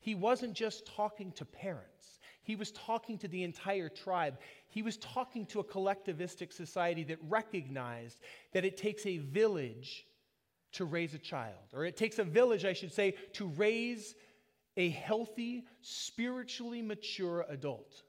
[0.00, 4.38] He wasn't just talking to parents, he was talking to the entire tribe.
[4.68, 8.18] He was talking to a collectivistic society that recognized
[8.52, 10.04] that it takes a village
[10.74, 14.14] to raise a child, or it takes a village, I should say, to raise
[14.76, 18.02] a healthy, spiritually mature adult.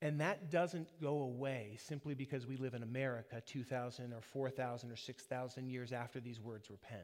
[0.00, 4.96] And that doesn't go away simply because we live in America 2,000 or 4,000 or
[4.96, 7.02] 6,000 years after these words were penned.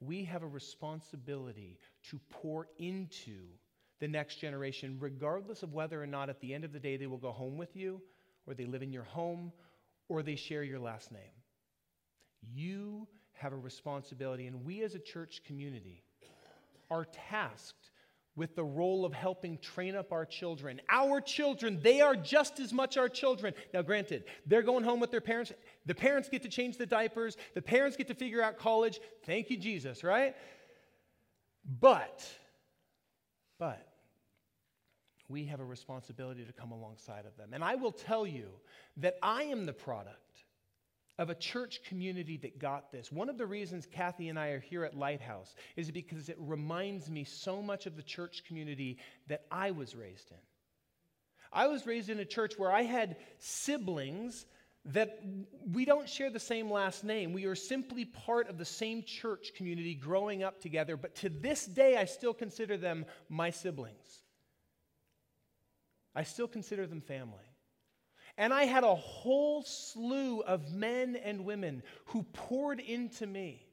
[0.00, 1.78] We have a responsibility
[2.10, 3.36] to pour into
[4.00, 7.06] the next generation, regardless of whether or not at the end of the day they
[7.06, 8.00] will go home with you,
[8.46, 9.52] or they live in your home,
[10.10, 11.22] or they share your last name.
[12.52, 16.02] You have a responsibility, and we as a church community
[16.90, 17.90] are tasked
[18.36, 20.80] with the role of helping train up our children.
[20.88, 23.54] Our children, they are just as much our children.
[23.72, 25.52] Now, granted, they're going home with their parents.
[25.86, 29.00] The parents get to change the diapers, the parents get to figure out college.
[29.24, 30.34] Thank you, Jesus, right?
[31.80, 32.26] But,
[33.58, 33.86] but,
[35.30, 37.50] we have a responsibility to come alongside of them.
[37.52, 38.48] And I will tell you
[38.98, 40.16] that I am the product
[41.18, 43.12] of a church community that got this.
[43.12, 47.10] One of the reasons Kathy and I are here at Lighthouse is because it reminds
[47.10, 50.38] me so much of the church community that I was raised in.
[51.52, 54.46] I was raised in a church where I had siblings
[54.86, 55.20] that
[55.70, 57.34] we don't share the same last name.
[57.34, 61.66] We are simply part of the same church community growing up together, but to this
[61.66, 64.22] day, I still consider them my siblings.
[66.14, 67.44] I still consider them family.
[68.36, 73.66] And I had a whole slew of men and women who poured into me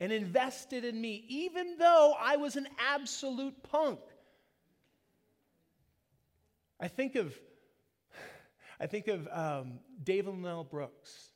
[0.00, 4.00] and invested in me, even though I was an absolute punk.
[6.80, 7.34] I think of,
[8.78, 11.30] I think of um, Dave and Mel Brooks,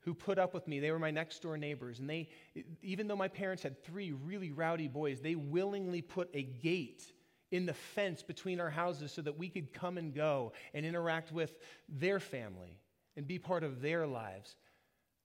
[0.00, 0.80] who put up with me.
[0.80, 2.28] They were my next door neighbors, and they,
[2.82, 7.04] even though my parents had three really rowdy boys, they willingly put a gate
[7.50, 11.32] in the fence between our houses so that we could come and go and interact
[11.32, 11.56] with
[11.88, 12.78] their family
[13.16, 14.56] and be part of their lives.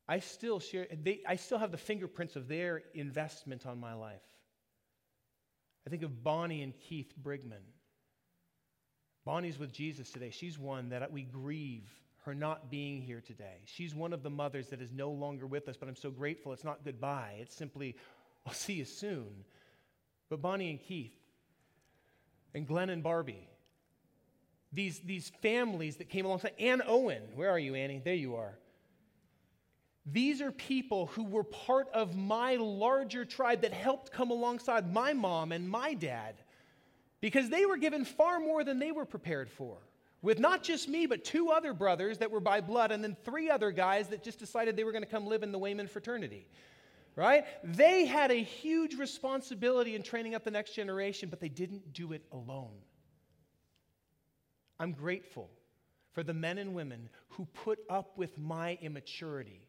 [0.08, 4.22] I still share, they, I still have the fingerprints of their investment on my life.
[5.86, 7.64] I think of Bonnie and Keith Brigman.
[9.26, 10.30] Bonnie's with Jesus today.
[10.30, 11.90] She's one that we grieve
[12.26, 13.62] her not being here today.
[13.66, 16.54] She's one of the mothers that is no longer with us, but I'm so grateful.
[16.54, 17.96] It's not goodbye, it's simply,
[18.46, 19.44] I'll see you soon.
[20.30, 21.14] But Bonnie and Keith,
[22.54, 23.47] and Glenn and Barbie.
[24.72, 26.54] These, these families that came alongside.
[26.60, 28.01] Ann Owen, where are you, Annie?
[28.04, 28.58] There you are.
[30.06, 35.14] These are people who were part of my larger tribe that helped come alongside my
[35.14, 36.36] mom and my dad
[37.22, 39.78] because they were given far more than they were prepared for.
[40.22, 43.49] With not just me, but two other brothers that were by blood, and then three
[43.49, 46.47] other guys that just decided they were going to come live in the Wayman fraternity
[47.16, 47.45] right?
[47.64, 52.14] They had a huge responsibility in training up the next generation, but they didn't do
[52.14, 52.80] it alone.
[54.80, 55.49] I'm grateful
[56.14, 59.68] for the men and women who put up with my immaturity.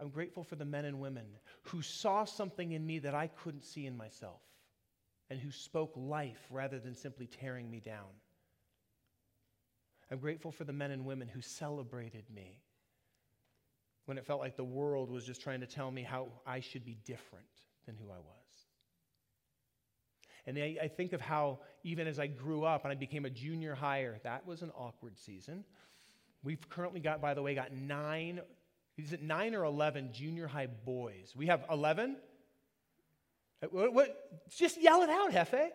[0.00, 1.26] I'm grateful for the men and women
[1.62, 4.40] who saw something in me that I couldn't see in myself
[5.30, 8.06] and who spoke life rather than simply tearing me down.
[10.10, 12.62] I'm grateful for the men and women who celebrated me
[14.08, 16.82] when it felt like the world was just trying to tell me how I should
[16.82, 17.44] be different
[17.84, 18.24] than who I was.
[20.46, 23.30] And I, I, think of how, even as I grew up and I became a
[23.30, 25.62] junior higher, that was an awkward season.
[26.42, 28.40] We've currently got, by the way, got nine,
[28.96, 31.34] is it nine or 11 junior high boys?
[31.36, 32.16] We have 11?
[33.62, 35.68] Uh, what, what, just yell it out, Hefe.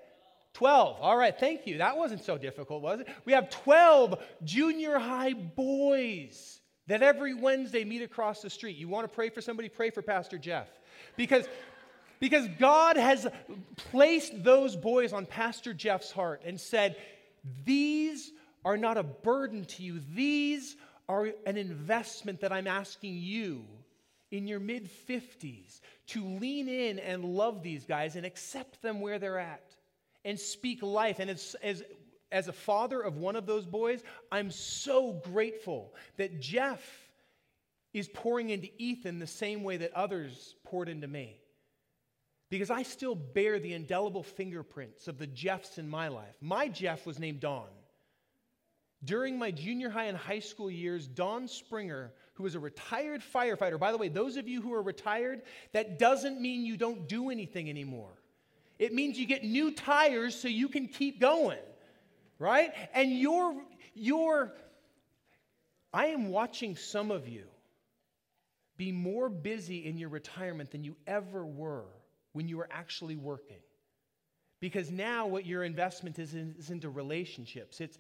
[0.56, 0.98] 12.
[1.02, 1.78] All right, thank you.
[1.78, 3.08] That wasn't so difficult, was it?
[3.26, 8.78] We have 12 junior high boys that every Wednesday meet across the street.
[8.78, 9.70] You want to pray for somebody?
[9.70, 10.68] Pray for Pastor Jeff.
[11.16, 11.46] Because,
[12.20, 13.28] because God has
[13.76, 16.98] placed those boys on Pastor Jeff's heart and said,
[17.66, 18.32] These
[18.66, 20.76] are not a burden to you, these
[21.10, 23.66] are an investment that I'm asking you
[24.32, 29.20] in your mid 50s to lean in and love these guys and accept them where
[29.20, 29.64] they're at
[30.26, 31.20] and speak life.
[31.20, 31.84] And as, as
[32.34, 36.82] as a father of one of those boys, I'm so grateful that Jeff
[37.94, 41.40] is pouring into Ethan the same way that others poured into me.
[42.50, 46.36] Because I still bear the indelible fingerprints of the Jeffs in my life.
[46.42, 47.68] My Jeff was named Don.
[49.04, 53.80] During my junior high and high school years, Don Springer, who was a retired firefighter,
[53.80, 57.30] by the way, those of you who are retired, that doesn't mean you don't do
[57.30, 58.14] anything anymore.
[58.80, 61.60] It means you get new tires so you can keep going
[62.40, 62.72] right?
[62.94, 63.56] And you're,
[63.94, 64.52] you're,
[65.94, 67.46] I am watching some of you
[68.78, 71.86] be more busy in your retirement than you ever were
[72.34, 73.62] when you were actually working.
[74.60, 77.82] Because now what your investment is, in, is into relationships.
[77.82, 77.98] It's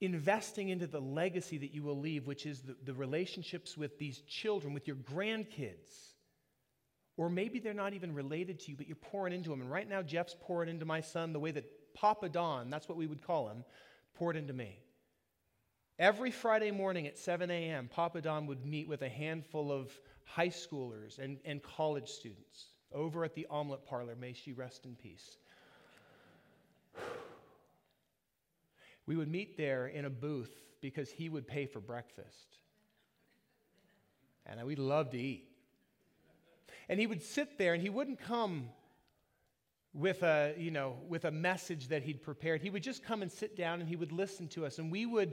[0.00, 4.20] investing into the legacy that you will leave, which is the, the relationships with these
[4.20, 6.12] children, with your grandkids.
[7.16, 9.62] Or maybe they're not even related to you, but you're pouring into them.
[9.62, 11.64] And right now, Jeff's pouring into my son the way that
[11.96, 13.64] Papa Don, that's what we would call him,
[14.14, 14.78] poured into me.
[15.98, 19.90] Every Friday morning at 7 a.m., Papa Don would meet with a handful of
[20.24, 24.14] high schoolers and, and college students over at the omelet parlor.
[24.14, 25.38] May she rest in peace.
[29.06, 32.58] We would meet there in a booth because he would pay for breakfast.
[34.44, 35.48] And we'd love to eat.
[36.88, 38.68] And he would sit there and he wouldn't come
[39.96, 42.60] with a, you know, with a message that he'd prepared.
[42.60, 45.06] He would just come and sit down and he would listen to us and we
[45.06, 45.32] would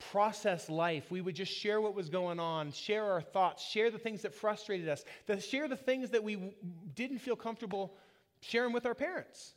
[0.00, 1.10] process life.
[1.10, 4.34] We would just share what was going on, share our thoughts, share the things that
[4.34, 6.54] frustrated us, the, share the things that we
[6.94, 7.94] didn't feel comfortable
[8.40, 9.52] sharing with our parents.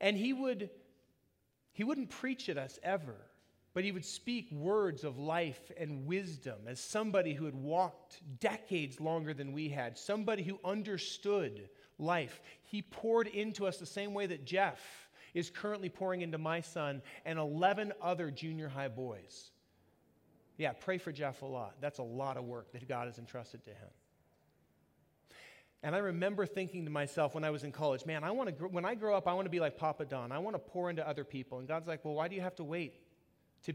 [0.00, 0.70] And he would
[1.72, 3.16] he wouldn't preach at us ever,
[3.72, 9.00] but he would speak words of life and wisdom as somebody who had walked decades
[9.00, 12.40] longer than we had, somebody who understood life.
[12.64, 14.80] He poured into us the same way that Jeff
[15.34, 19.50] is currently pouring into my son and 11 other junior high boys.
[20.56, 21.76] Yeah, pray for Jeff a lot.
[21.80, 23.88] That's a lot of work that God has entrusted to him.
[25.82, 28.64] And I remember thinking to myself when I was in college, man, I want to,
[28.66, 30.30] when I grow up, I want to be like Papa Don.
[30.30, 31.58] I want to pour into other people.
[31.58, 32.94] And God's like, well, why do you have to wait
[33.64, 33.72] to,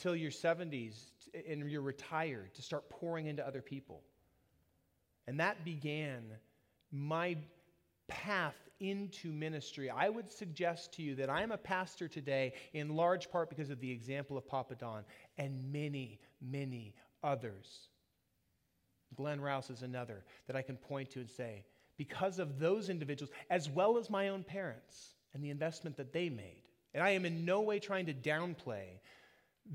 [0.00, 0.96] till your 70s
[1.48, 4.02] and you're retired to start pouring into other people?
[5.28, 6.24] And that began
[6.90, 7.36] my
[8.08, 9.90] path into ministry.
[9.90, 13.70] I would suggest to you that I am a pastor today in large part because
[13.70, 15.04] of the example of Papa Don
[15.38, 17.88] and many, many others.
[19.14, 21.64] Glenn Rouse is another that I can point to and say,
[21.96, 26.28] because of those individuals, as well as my own parents and the investment that they
[26.28, 26.62] made.
[26.92, 29.00] And I am in no way trying to downplay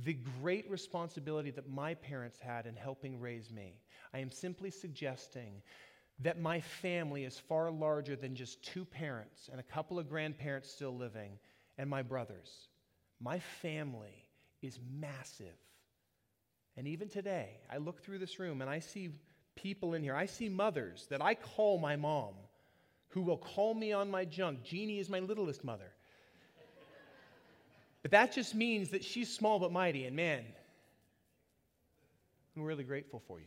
[0.04, 3.74] the great responsibility that my parents had in helping raise me.
[4.14, 5.62] I am simply suggesting
[6.24, 10.70] that my family is far larger than just two parents and a couple of grandparents
[10.70, 11.32] still living
[11.78, 12.68] and my brothers.
[13.20, 14.26] My family
[14.62, 15.48] is massive.
[16.78, 19.10] And even today, I look through this room and I see
[19.56, 20.16] people in here.
[20.16, 22.34] I see mothers that I call my mom
[23.10, 24.64] who will call me on my junk.
[24.64, 25.92] Jeannie is my littlest mother.
[28.02, 30.06] but that just means that she's small but mighty.
[30.06, 30.44] And man,
[32.56, 33.46] I'm really grateful for you.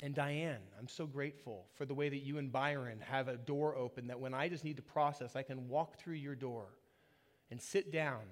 [0.00, 3.76] And Diane, I'm so grateful for the way that you and Byron have a door
[3.76, 6.66] open that when I just need to process, I can walk through your door
[7.50, 8.22] and sit down.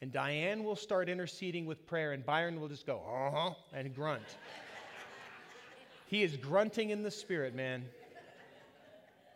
[0.00, 3.94] And Diane will start interceding with prayer, and Byron will just go, uh huh, and
[3.94, 4.22] grunt.
[6.06, 7.84] he is grunting in the spirit, man.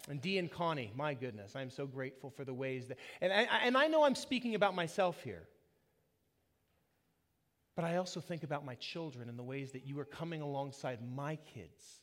[0.08, 3.44] And Dee and Connie, my goodness, I'm so grateful for the ways that, and I,
[3.64, 5.42] and I know I'm speaking about myself here.
[7.76, 10.98] But I also think about my children and the ways that you are coming alongside
[11.14, 12.00] my kids.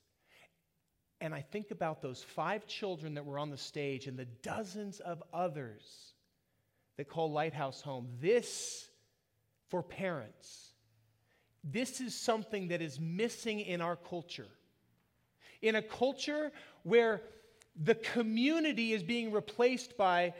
[1.19, 4.99] And I think about those five children that were on the stage and the dozens
[4.99, 6.13] of others
[6.97, 8.07] that call Lighthouse home.
[8.21, 8.89] This,
[9.69, 10.73] for parents,
[11.63, 14.47] this is something that is missing in our culture.
[15.61, 16.51] In a culture
[16.83, 17.21] where
[17.75, 20.33] the community is being replaced by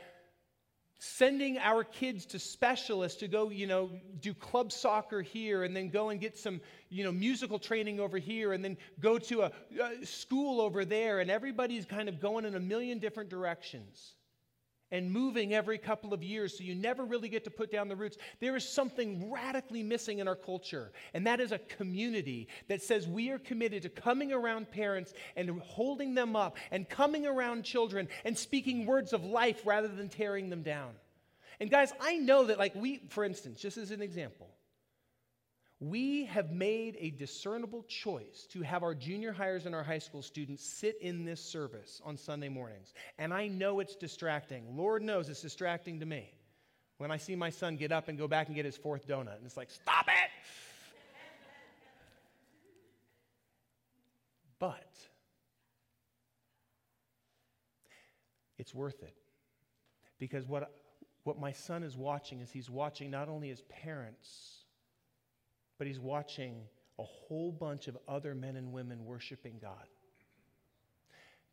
[0.98, 3.90] sending our kids to specialists to go, you know,
[4.20, 8.18] do club soccer here and then go and get some, you know, musical training over
[8.18, 11.20] here and then go to a, a school over there.
[11.20, 14.14] And everybody's kind of going in a million different directions
[14.90, 17.96] and moving every couple of years, so you never really get to put down the
[17.96, 18.16] roots.
[18.40, 23.06] There is something radically missing in our culture, and that is a community that says
[23.06, 28.08] we are committed to coming around parents and holding them up, and coming around children
[28.24, 30.92] and speaking words of life rather than tearing them down.
[31.60, 34.48] And guys, I know that, like, we, for instance, just as an example,
[35.80, 40.22] we have made a discernible choice to have our junior highers and our high school
[40.22, 42.94] students sit in this service on Sunday mornings.
[43.18, 44.76] And I know it's distracting.
[44.76, 46.32] Lord knows it's distracting to me
[46.96, 49.36] when I see my son get up and go back and get his fourth donut.
[49.36, 50.30] And it's like, stop it!
[54.58, 54.92] but
[58.58, 59.14] it's worth it.
[60.18, 60.74] Because what,
[61.22, 64.57] what my son is watching is he's watching not only his parents
[65.78, 66.62] but he's watching
[66.98, 69.86] a whole bunch of other men and women worshiping God.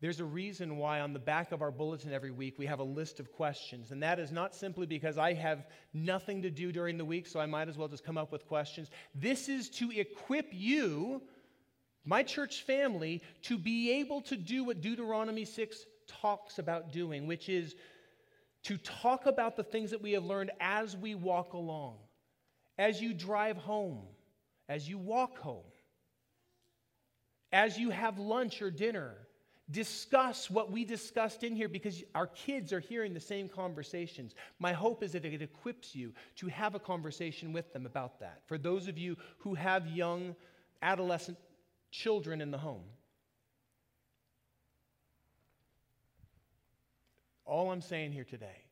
[0.02, 2.84] There's a reason why on the back of our bulletin every week we have a
[2.84, 3.92] list of questions.
[3.92, 7.40] And that is not simply because I have nothing to do during the week, so
[7.40, 8.90] I might as well just come up with questions.
[9.14, 11.22] This is to equip you,
[12.04, 17.48] my church family, to be able to do what Deuteronomy 6 talks about doing, which
[17.48, 17.76] is
[18.64, 21.96] to talk about the things that we have learned as we walk along,
[22.78, 24.02] as you drive home,
[24.68, 25.64] as you walk home,
[27.52, 29.16] as you have lunch or dinner,
[29.72, 34.36] discuss what we discussed in here because our kids are hearing the same conversations.
[34.60, 38.42] My hope is that it equips you to have a conversation with them about that.
[38.46, 40.36] For those of you who have young
[40.82, 41.38] adolescent
[41.92, 42.84] children in the home,
[47.46, 48.66] all I'm saying here today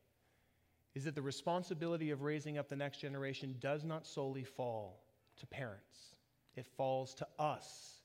[0.94, 5.03] is that the responsibility of raising up the next generation does not solely fall
[5.38, 6.16] to parents,
[6.56, 8.02] it falls to us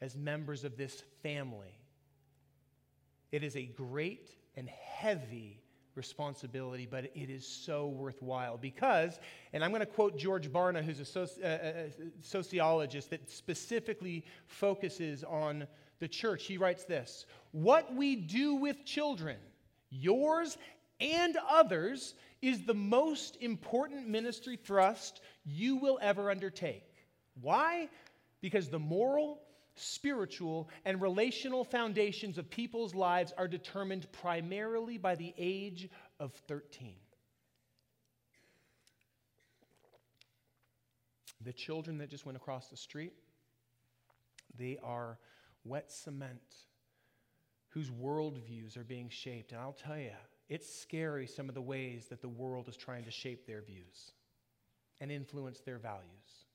[0.00, 1.78] as members of this family
[3.30, 5.62] It is a great and heavy
[5.94, 9.18] responsibility, but it is so worthwhile because,
[9.52, 14.24] and I'm going to quote George Barna, who's a, soci- uh, a sociologist that specifically
[14.46, 15.66] focuses on
[15.98, 16.44] the church.
[16.44, 19.38] He writes this What we do with children,
[19.90, 20.58] yours
[21.00, 26.84] and others, is the most important ministry thrust you will ever undertake.
[27.40, 27.88] Why?
[28.40, 29.40] Because the moral,
[29.74, 35.88] spiritual, and relational foundations of people's lives are determined primarily by the age
[36.20, 36.94] of 13.
[41.44, 43.14] The children that just went across the street,
[44.56, 45.18] they are
[45.64, 46.40] wet cement
[47.70, 49.50] whose worldviews are being shaped.
[49.50, 50.12] And I'll tell you,
[50.48, 54.12] it's scary some of the ways that the world is trying to shape their views
[55.02, 56.46] and influence their values.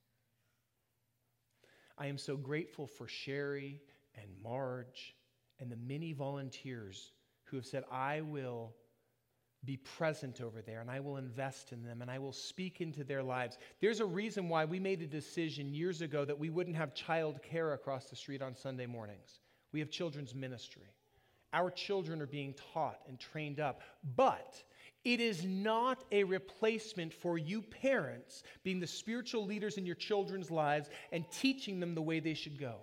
[1.98, 3.82] I am so grateful for Sherry
[4.16, 5.16] and Marge
[5.60, 7.12] and the many volunteers
[7.44, 8.74] who have said, I will
[9.66, 13.04] be present over there and I will invest in them and I will speak into
[13.04, 13.58] their lives.
[13.82, 17.42] There's a reason why we made a decision years ago that we wouldn't have child
[17.44, 19.42] care across the street on Sunday mornings.
[19.74, 20.88] We have children's ministry.
[21.52, 23.82] Our children are being taught and trained up,
[24.16, 24.64] but
[25.08, 30.52] it is not a replacement for you parents being the spiritual leaders in your children's
[30.52, 32.76] lives and teaching them the way they should go.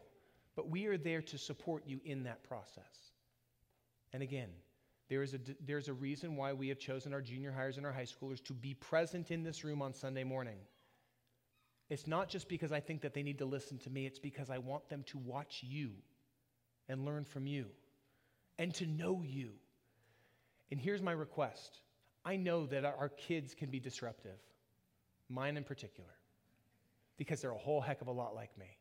[0.56, 3.12] But we are there to support you in that process.
[4.14, 4.48] And again,
[5.10, 7.92] there is a, there's a reason why we have chosen our junior highers and our
[7.92, 10.56] high schoolers to be present in this room on Sunday morning.
[11.90, 14.48] It's not just because I think that they need to listen to me, it's because
[14.48, 15.90] I want them to watch you
[16.88, 17.66] and learn from you
[18.58, 19.50] and to know you.
[20.70, 21.82] And here's my request
[22.24, 24.38] I know that our kids can be disruptive,
[25.28, 26.10] mine in particular,
[27.16, 28.78] because they're a whole heck of a lot like me.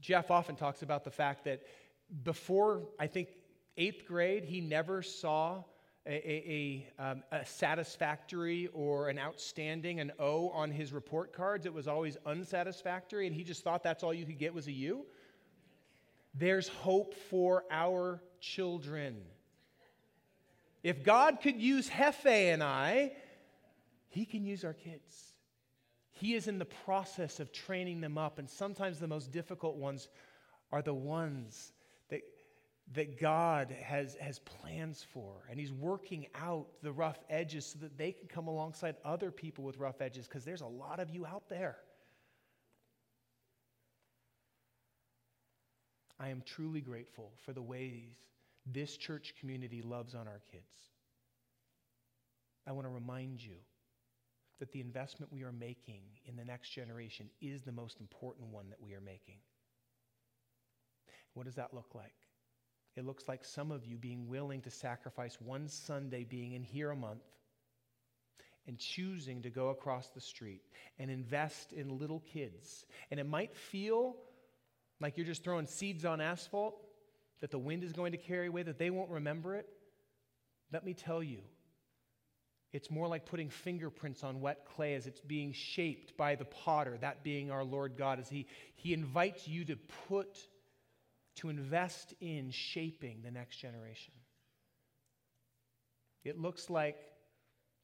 [0.00, 1.62] Jeff often talks about the fact that
[2.22, 3.28] before, I think,
[3.76, 5.64] eighth grade, he never saw
[6.06, 11.64] a, a, um, a, satisfactory or an outstanding, an O on his report cards.
[11.64, 14.72] It was always unsatisfactory, and he just thought that's all you could get was a
[14.72, 15.06] U.
[16.34, 19.22] There's hope for our children.
[20.84, 23.12] If God could use Hefe and I,
[24.10, 25.32] He can use our kids.
[26.12, 30.08] He is in the process of training them up, and sometimes the most difficult ones
[30.70, 31.72] are the ones
[32.10, 32.20] that,
[32.92, 35.46] that God has, has plans for.
[35.50, 39.64] And He's working out the rough edges so that they can come alongside other people
[39.64, 41.78] with rough edges, because there's a lot of you out there.
[46.20, 48.18] I am truly grateful for the ways
[48.66, 50.64] this church community loves on our kids.
[52.66, 53.56] I want to remind you
[54.58, 58.70] that the investment we are making in the next generation is the most important one
[58.70, 59.36] that we are making.
[61.34, 62.14] What does that look like?
[62.96, 66.92] It looks like some of you being willing to sacrifice one Sunday being in here
[66.92, 67.24] a month
[68.66, 70.62] and choosing to go across the street
[70.98, 72.86] and invest in little kids.
[73.10, 74.16] And it might feel
[75.00, 76.83] like you're just throwing seeds on asphalt
[77.44, 79.68] that the wind is going to carry away, that they won't remember it.
[80.72, 81.40] Let me tell you,
[82.72, 86.96] it's more like putting fingerprints on wet clay as it's being shaped by the potter,
[87.02, 89.76] that being our Lord God, as He, he invites you to
[90.08, 90.38] put,
[91.36, 94.14] to invest in shaping the next generation.
[96.24, 96.96] It looks like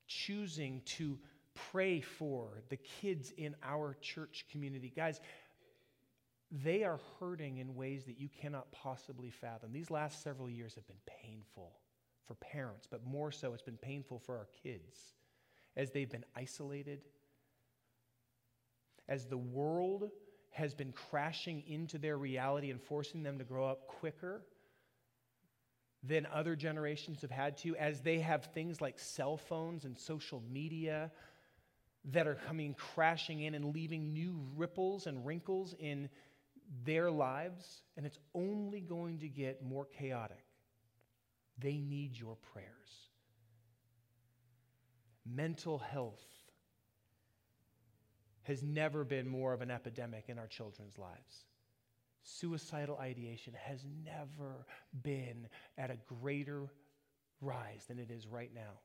[0.06, 1.18] choosing to
[1.70, 4.90] pray for the kids in our church community.
[4.96, 5.20] Guys,
[6.50, 9.72] they are hurting in ways that you cannot possibly fathom.
[9.72, 11.72] These last several years have been painful
[12.26, 14.98] for parents, but more so, it's been painful for our kids
[15.76, 17.00] as they've been isolated,
[19.08, 20.10] as the world
[20.50, 24.42] has been crashing into their reality and forcing them to grow up quicker
[26.02, 30.42] than other generations have had to, as they have things like cell phones and social
[30.50, 31.10] media
[32.06, 36.08] that are coming crashing in and leaving new ripples and wrinkles in
[36.84, 40.44] their lives, and it's only going to get more chaotic.
[41.58, 42.66] They need your prayers.
[45.26, 46.24] Mental health
[48.44, 51.44] has never been more of an epidemic in our children's lives.
[52.22, 54.66] Suicidal ideation has never
[55.02, 55.48] been
[55.78, 56.70] at a greater
[57.40, 58.80] rise than it is right now.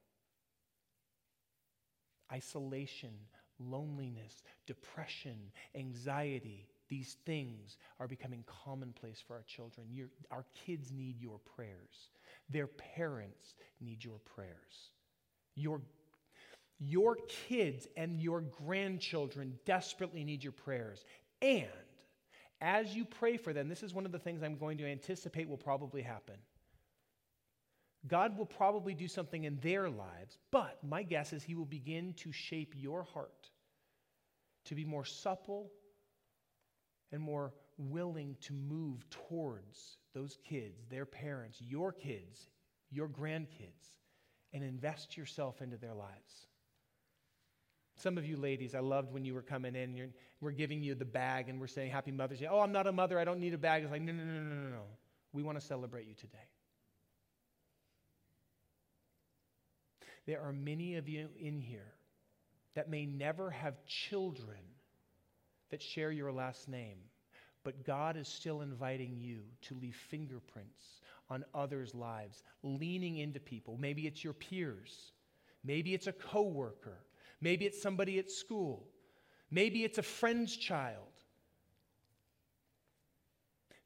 [2.31, 3.13] Isolation,
[3.59, 9.87] loneliness, depression, anxiety, these things are becoming commonplace for our children.
[9.91, 12.09] Your, our kids need your prayers.
[12.49, 14.91] Their parents need your prayers.
[15.55, 15.81] Your,
[16.79, 21.03] your kids and your grandchildren desperately need your prayers.
[21.41, 21.65] And
[22.61, 25.49] As you pray for them, this is one of the things I'm going to anticipate
[25.49, 26.35] will probably happen.
[28.07, 32.13] God will probably do something in their lives, but my guess is He will begin
[32.17, 33.49] to shape your heart
[34.65, 35.71] to be more supple
[37.11, 42.47] and more willing to move towards those kids, their parents, your kids,
[42.91, 43.93] your grandkids,
[44.53, 46.47] and invest yourself into their lives.
[47.97, 49.95] Some of you ladies, I loved when you were coming in.
[49.95, 50.09] You're,
[50.41, 52.47] we're giving you the bag and we're saying Happy Mother's Day.
[52.49, 53.19] Oh, I'm not a mother.
[53.19, 53.83] I don't need a bag.
[53.83, 54.83] It's like, no, no, no, no, no, no.
[55.31, 56.37] We want to celebrate you today.
[60.25, 61.93] There are many of you in here
[62.73, 64.57] that may never have children
[65.69, 66.97] that share your last name,
[67.63, 73.77] but God is still inviting you to leave fingerprints on others' lives, leaning into people.
[73.79, 75.11] Maybe it's your peers,
[75.63, 76.99] maybe it's a coworker,
[77.41, 78.87] maybe it's somebody at school,
[79.49, 81.07] maybe it's a friend's child.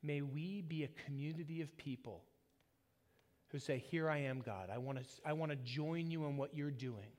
[0.01, 2.23] May we be a community of people
[3.49, 4.69] who say, Here I am, God.
[4.73, 7.11] I want to I want to join you in what you're doing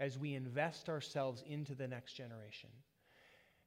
[0.00, 2.70] as we invest ourselves into the next generation.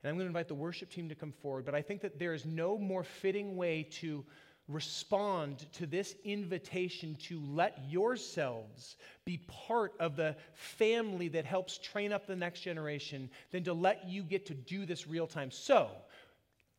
[0.03, 2.17] And I'm going to invite the worship team to come forward, but I think that
[2.17, 4.25] there is no more fitting way to
[4.67, 8.95] respond to this invitation to let yourselves
[9.25, 14.07] be part of the family that helps train up the next generation than to let
[14.07, 15.51] you get to do this real time.
[15.51, 15.89] So,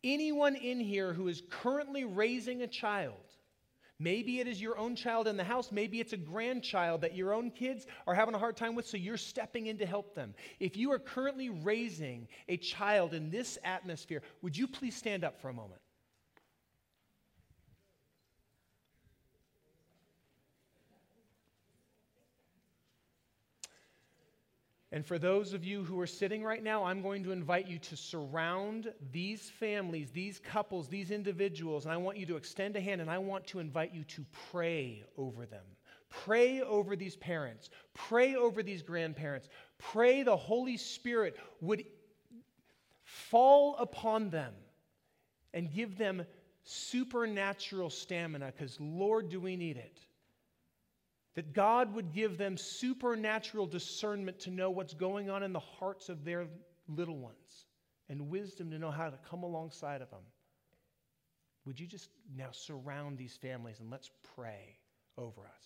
[0.02, 3.14] anyone in here who is currently raising a child,
[4.03, 5.70] Maybe it is your own child in the house.
[5.70, 8.96] Maybe it's a grandchild that your own kids are having a hard time with, so
[8.96, 10.34] you're stepping in to help them.
[10.59, 15.40] If you are currently raising a child in this atmosphere, would you please stand up
[15.40, 15.82] for a moment?
[24.93, 27.78] And for those of you who are sitting right now, I'm going to invite you
[27.78, 32.80] to surround these families, these couples, these individuals, and I want you to extend a
[32.80, 35.64] hand and I want to invite you to pray over them.
[36.11, 37.70] Pray over these parents.
[37.95, 39.49] Pray over these grandparents.
[39.78, 41.84] Pray the Holy Spirit would
[43.05, 44.53] fall upon them
[45.55, 46.22] and give them
[46.64, 50.01] supernatural stamina because, Lord, do we need it.
[51.35, 56.09] That God would give them supernatural discernment to know what's going on in the hearts
[56.09, 56.47] of their
[56.89, 57.66] little ones
[58.09, 60.20] and wisdom to know how to come alongside of them.
[61.64, 64.76] Would you just now surround these families and let's pray
[65.16, 65.64] over us?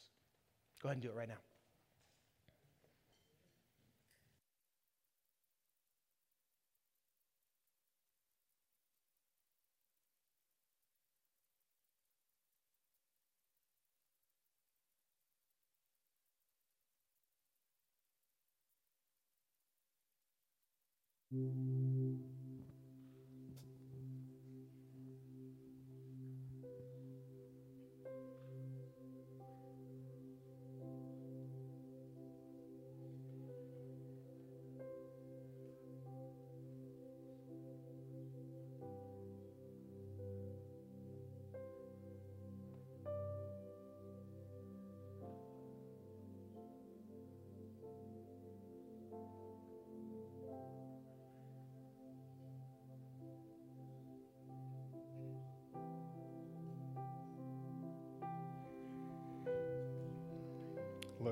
[0.83, 1.41] Go ahead and do it right now.
[21.37, 22.05] Música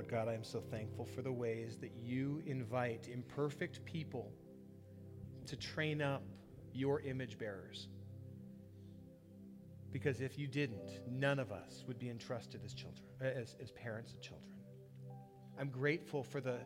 [0.05, 4.31] Lord God, I am so thankful for the ways that you invite imperfect people
[5.47, 6.23] to train up
[6.75, 7.89] your image bearers.
[9.93, 13.71] Because if you didn't, none of us would be entrusted as children, uh, as, as
[13.71, 14.53] parents of children.
[15.59, 16.59] I'm grateful for the,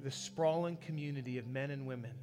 [0.00, 2.14] the sprawling community of men and women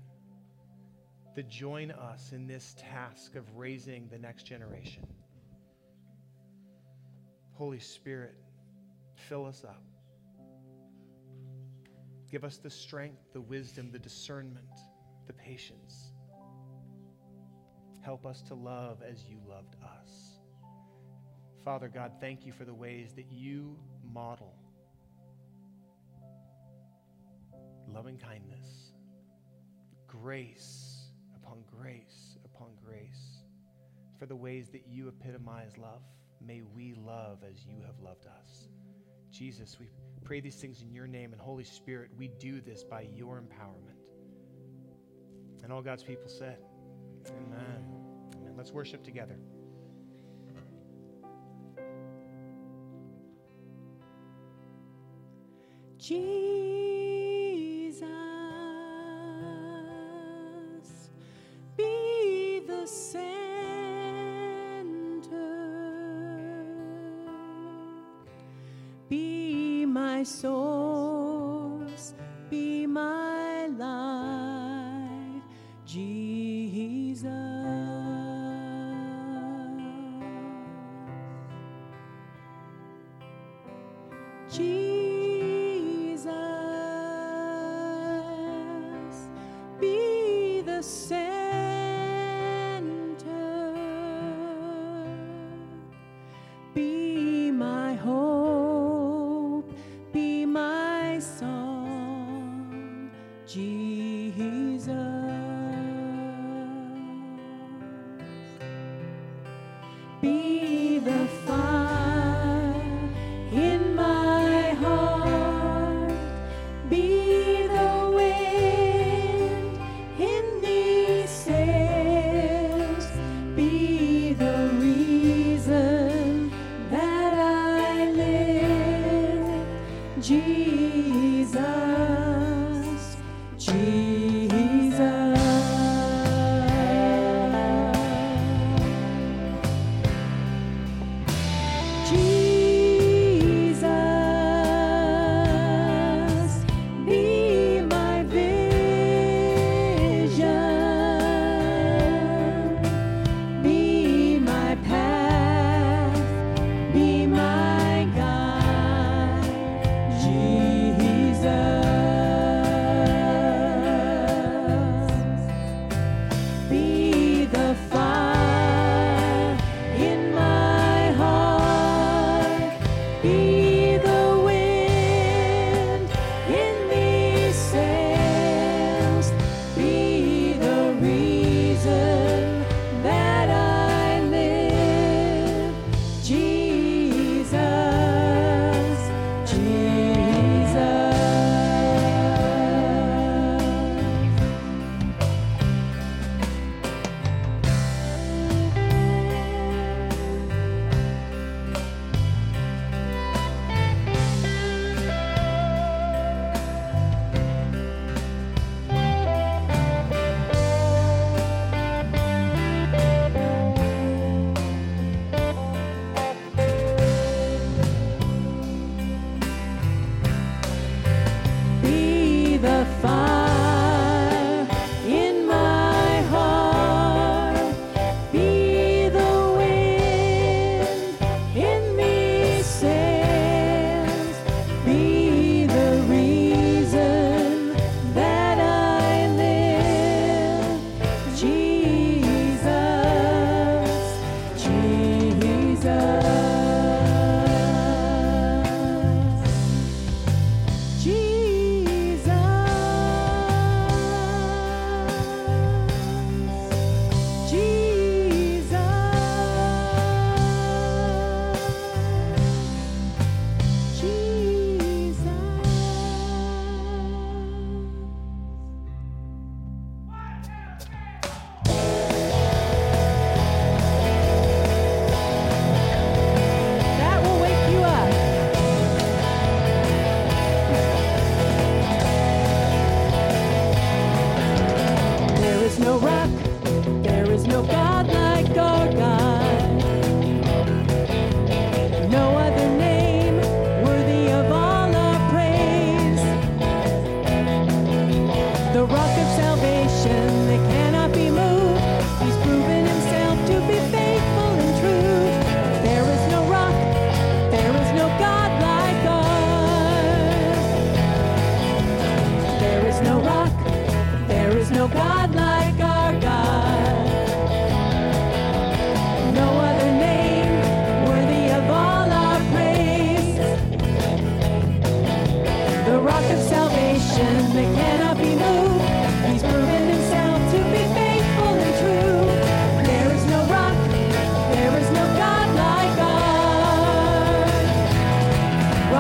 [1.35, 5.05] that join us in this task of raising the next generation.
[7.55, 8.35] Holy Spirit,
[9.27, 9.83] fill us up.
[12.29, 14.65] Give us the strength, the wisdom, the discernment,
[15.27, 16.11] the patience.
[18.01, 20.39] Help us to love as you loved us.
[21.63, 24.55] Father God, thank you for the ways that you model
[27.87, 28.91] loving kindness,
[30.07, 33.43] grace upon grace upon grace,
[34.19, 36.01] for the ways that you epitomize love.
[36.45, 38.67] May we love as you have loved us.
[39.31, 39.87] Jesus, we
[40.27, 43.95] pray these things in your name, and Holy Spirit, we do this by your empowerment.
[45.63, 46.57] And all God's people said,
[47.29, 47.85] Amen.
[48.35, 48.53] Amen.
[48.57, 49.37] Let's worship together.
[55.97, 56.76] Jesus,
[70.17, 70.96] my source,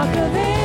[0.07, 0.56] Rock of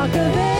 [0.00, 0.59] Rock of ages,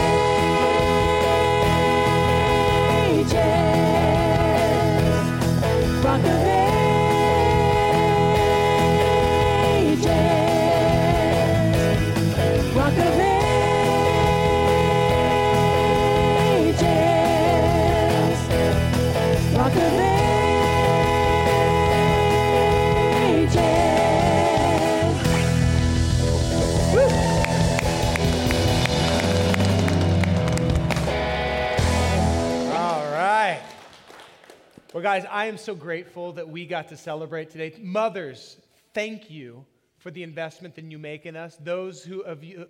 [35.11, 37.77] guys, I am so grateful that we got to celebrate today.
[37.81, 38.55] Mothers,
[38.93, 39.65] thank you
[39.97, 41.57] for the investment that you make in us.
[41.57, 42.65] Those who of you,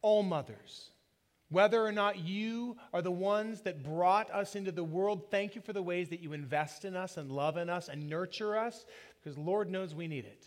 [0.00, 0.88] all mothers,
[1.50, 5.60] whether or not you are the ones that brought us into the world, thank you
[5.60, 8.86] for the ways that you invest in us and love in us and nurture us,
[9.22, 10.46] because Lord knows we need it.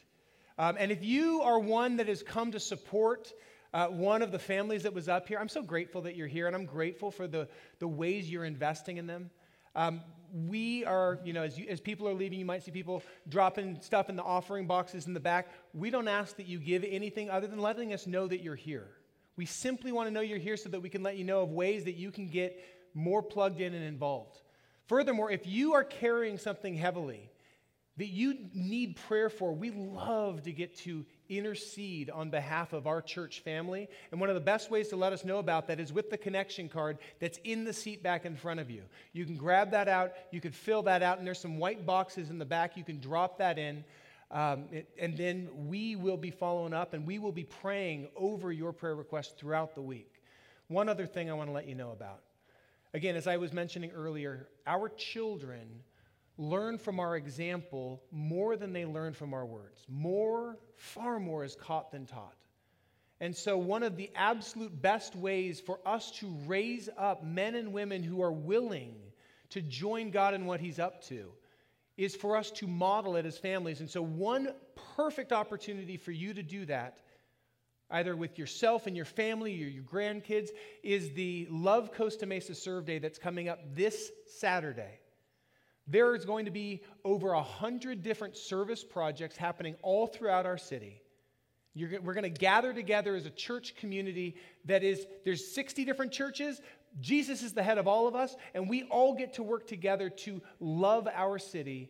[0.58, 3.32] Um, and if you are one that has come to support
[3.76, 6.48] uh, one of the families that was up here, I'm so grateful that you're here,
[6.48, 9.30] and I'm grateful for the, the ways you're investing in them.
[9.76, 10.02] Um,
[10.34, 13.80] we are, you know, as, you, as people are leaving, you might see people dropping
[13.82, 15.50] stuff in the offering boxes in the back.
[15.74, 18.88] We don't ask that you give anything other than letting us know that you're here.
[19.36, 21.52] We simply want to know you're here so that we can let you know of
[21.52, 22.64] ways that you can get
[22.94, 24.42] more plugged in and involved.
[24.88, 27.30] Furthermore, if you are carrying something heavily
[27.98, 33.02] that you need prayer for, we love to get to intercede on behalf of our
[33.02, 33.88] church family.
[34.12, 36.18] And one of the best ways to let us know about that is with the
[36.18, 38.84] connection card that's in the seat back in front of you.
[39.14, 42.30] You can grab that out, you can fill that out, and there's some white boxes
[42.30, 42.76] in the back.
[42.76, 43.84] You can drop that in.
[44.30, 48.52] Um, it- and then we will be following up and we will be praying over
[48.52, 50.22] your prayer requests throughout the week.
[50.68, 52.24] One other thing I want to let you know about.
[52.94, 55.84] Again, as I was mentioning earlier, our children
[56.42, 59.86] learn from our example more than they learn from our words.
[59.88, 62.36] More, far more is caught than taught.
[63.20, 67.72] And so, one of the absolute best ways for us to raise up men and
[67.72, 68.96] women who are willing
[69.52, 71.32] to join God in what He's up to
[71.98, 73.80] is for us to model it as families.
[73.80, 74.50] And so, one
[74.96, 76.98] perfect opportunity for you to do that,
[77.92, 80.50] either with yourself and your family or your grandkids,
[80.82, 85.01] is the Love Costa Mesa Serve Day that's coming up this Saturday.
[85.88, 90.58] There is going to be over a hundred different service projects happening all throughout our
[90.58, 91.02] city.
[91.74, 94.36] You're, we're going to gather together as a church community
[94.66, 96.62] that is, there's 60 different churches.
[97.00, 100.10] Jesus is the head of all of us, and we all get to work together
[100.10, 101.90] to love our city.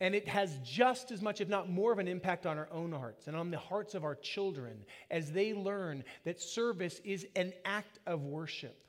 [0.00, 2.92] And it has just as much, if not more, of an impact on our own
[2.92, 7.54] hearts and on the hearts of our children as they learn that service is an
[7.64, 8.85] act of worship.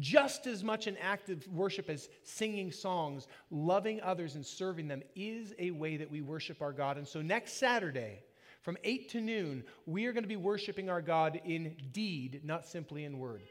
[0.00, 5.02] Just as much an act of worship as singing songs, loving others and serving them
[5.14, 6.98] is a way that we worship our God.
[6.98, 8.20] And so next Saturday,
[8.62, 12.66] from 8 to noon, we are going to be worshiping our God in deed, not
[12.66, 13.42] simply in word.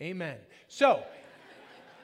[0.00, 0.36] Amen.
[0.68, 1.02] So,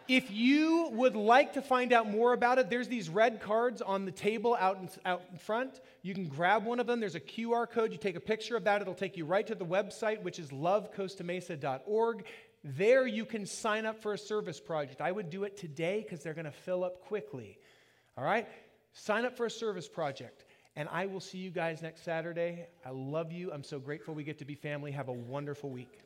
[0.08, 4.04] If you would like to find out more about it, there's these red cards on
[4.04, 5.80] the table out in, out in front.
[6.02, 6.98] You can grab one of them.
[6.98, 7.92] There's a QR code.
[7.92, 10.48] You take a picture of that, it'll take you right to the website, which is
[10.48, 12.24] lovecostamesa.org.
[12.64, 15.00] There you can sign up for a service project.
[15.00, 17.58] I would do it today because they're going to fill up quickly.
[18.16, 18.46] All right?
[18.92, 20.44] Sign up for a service project.
[20.76, 22.66] And I will see you guys next Saturday.
[22.86, 23.52] I love you.
[23.52, 24.92] I'm so grateful we get to be family.
[24.92, 26.00] Have a wonderful week.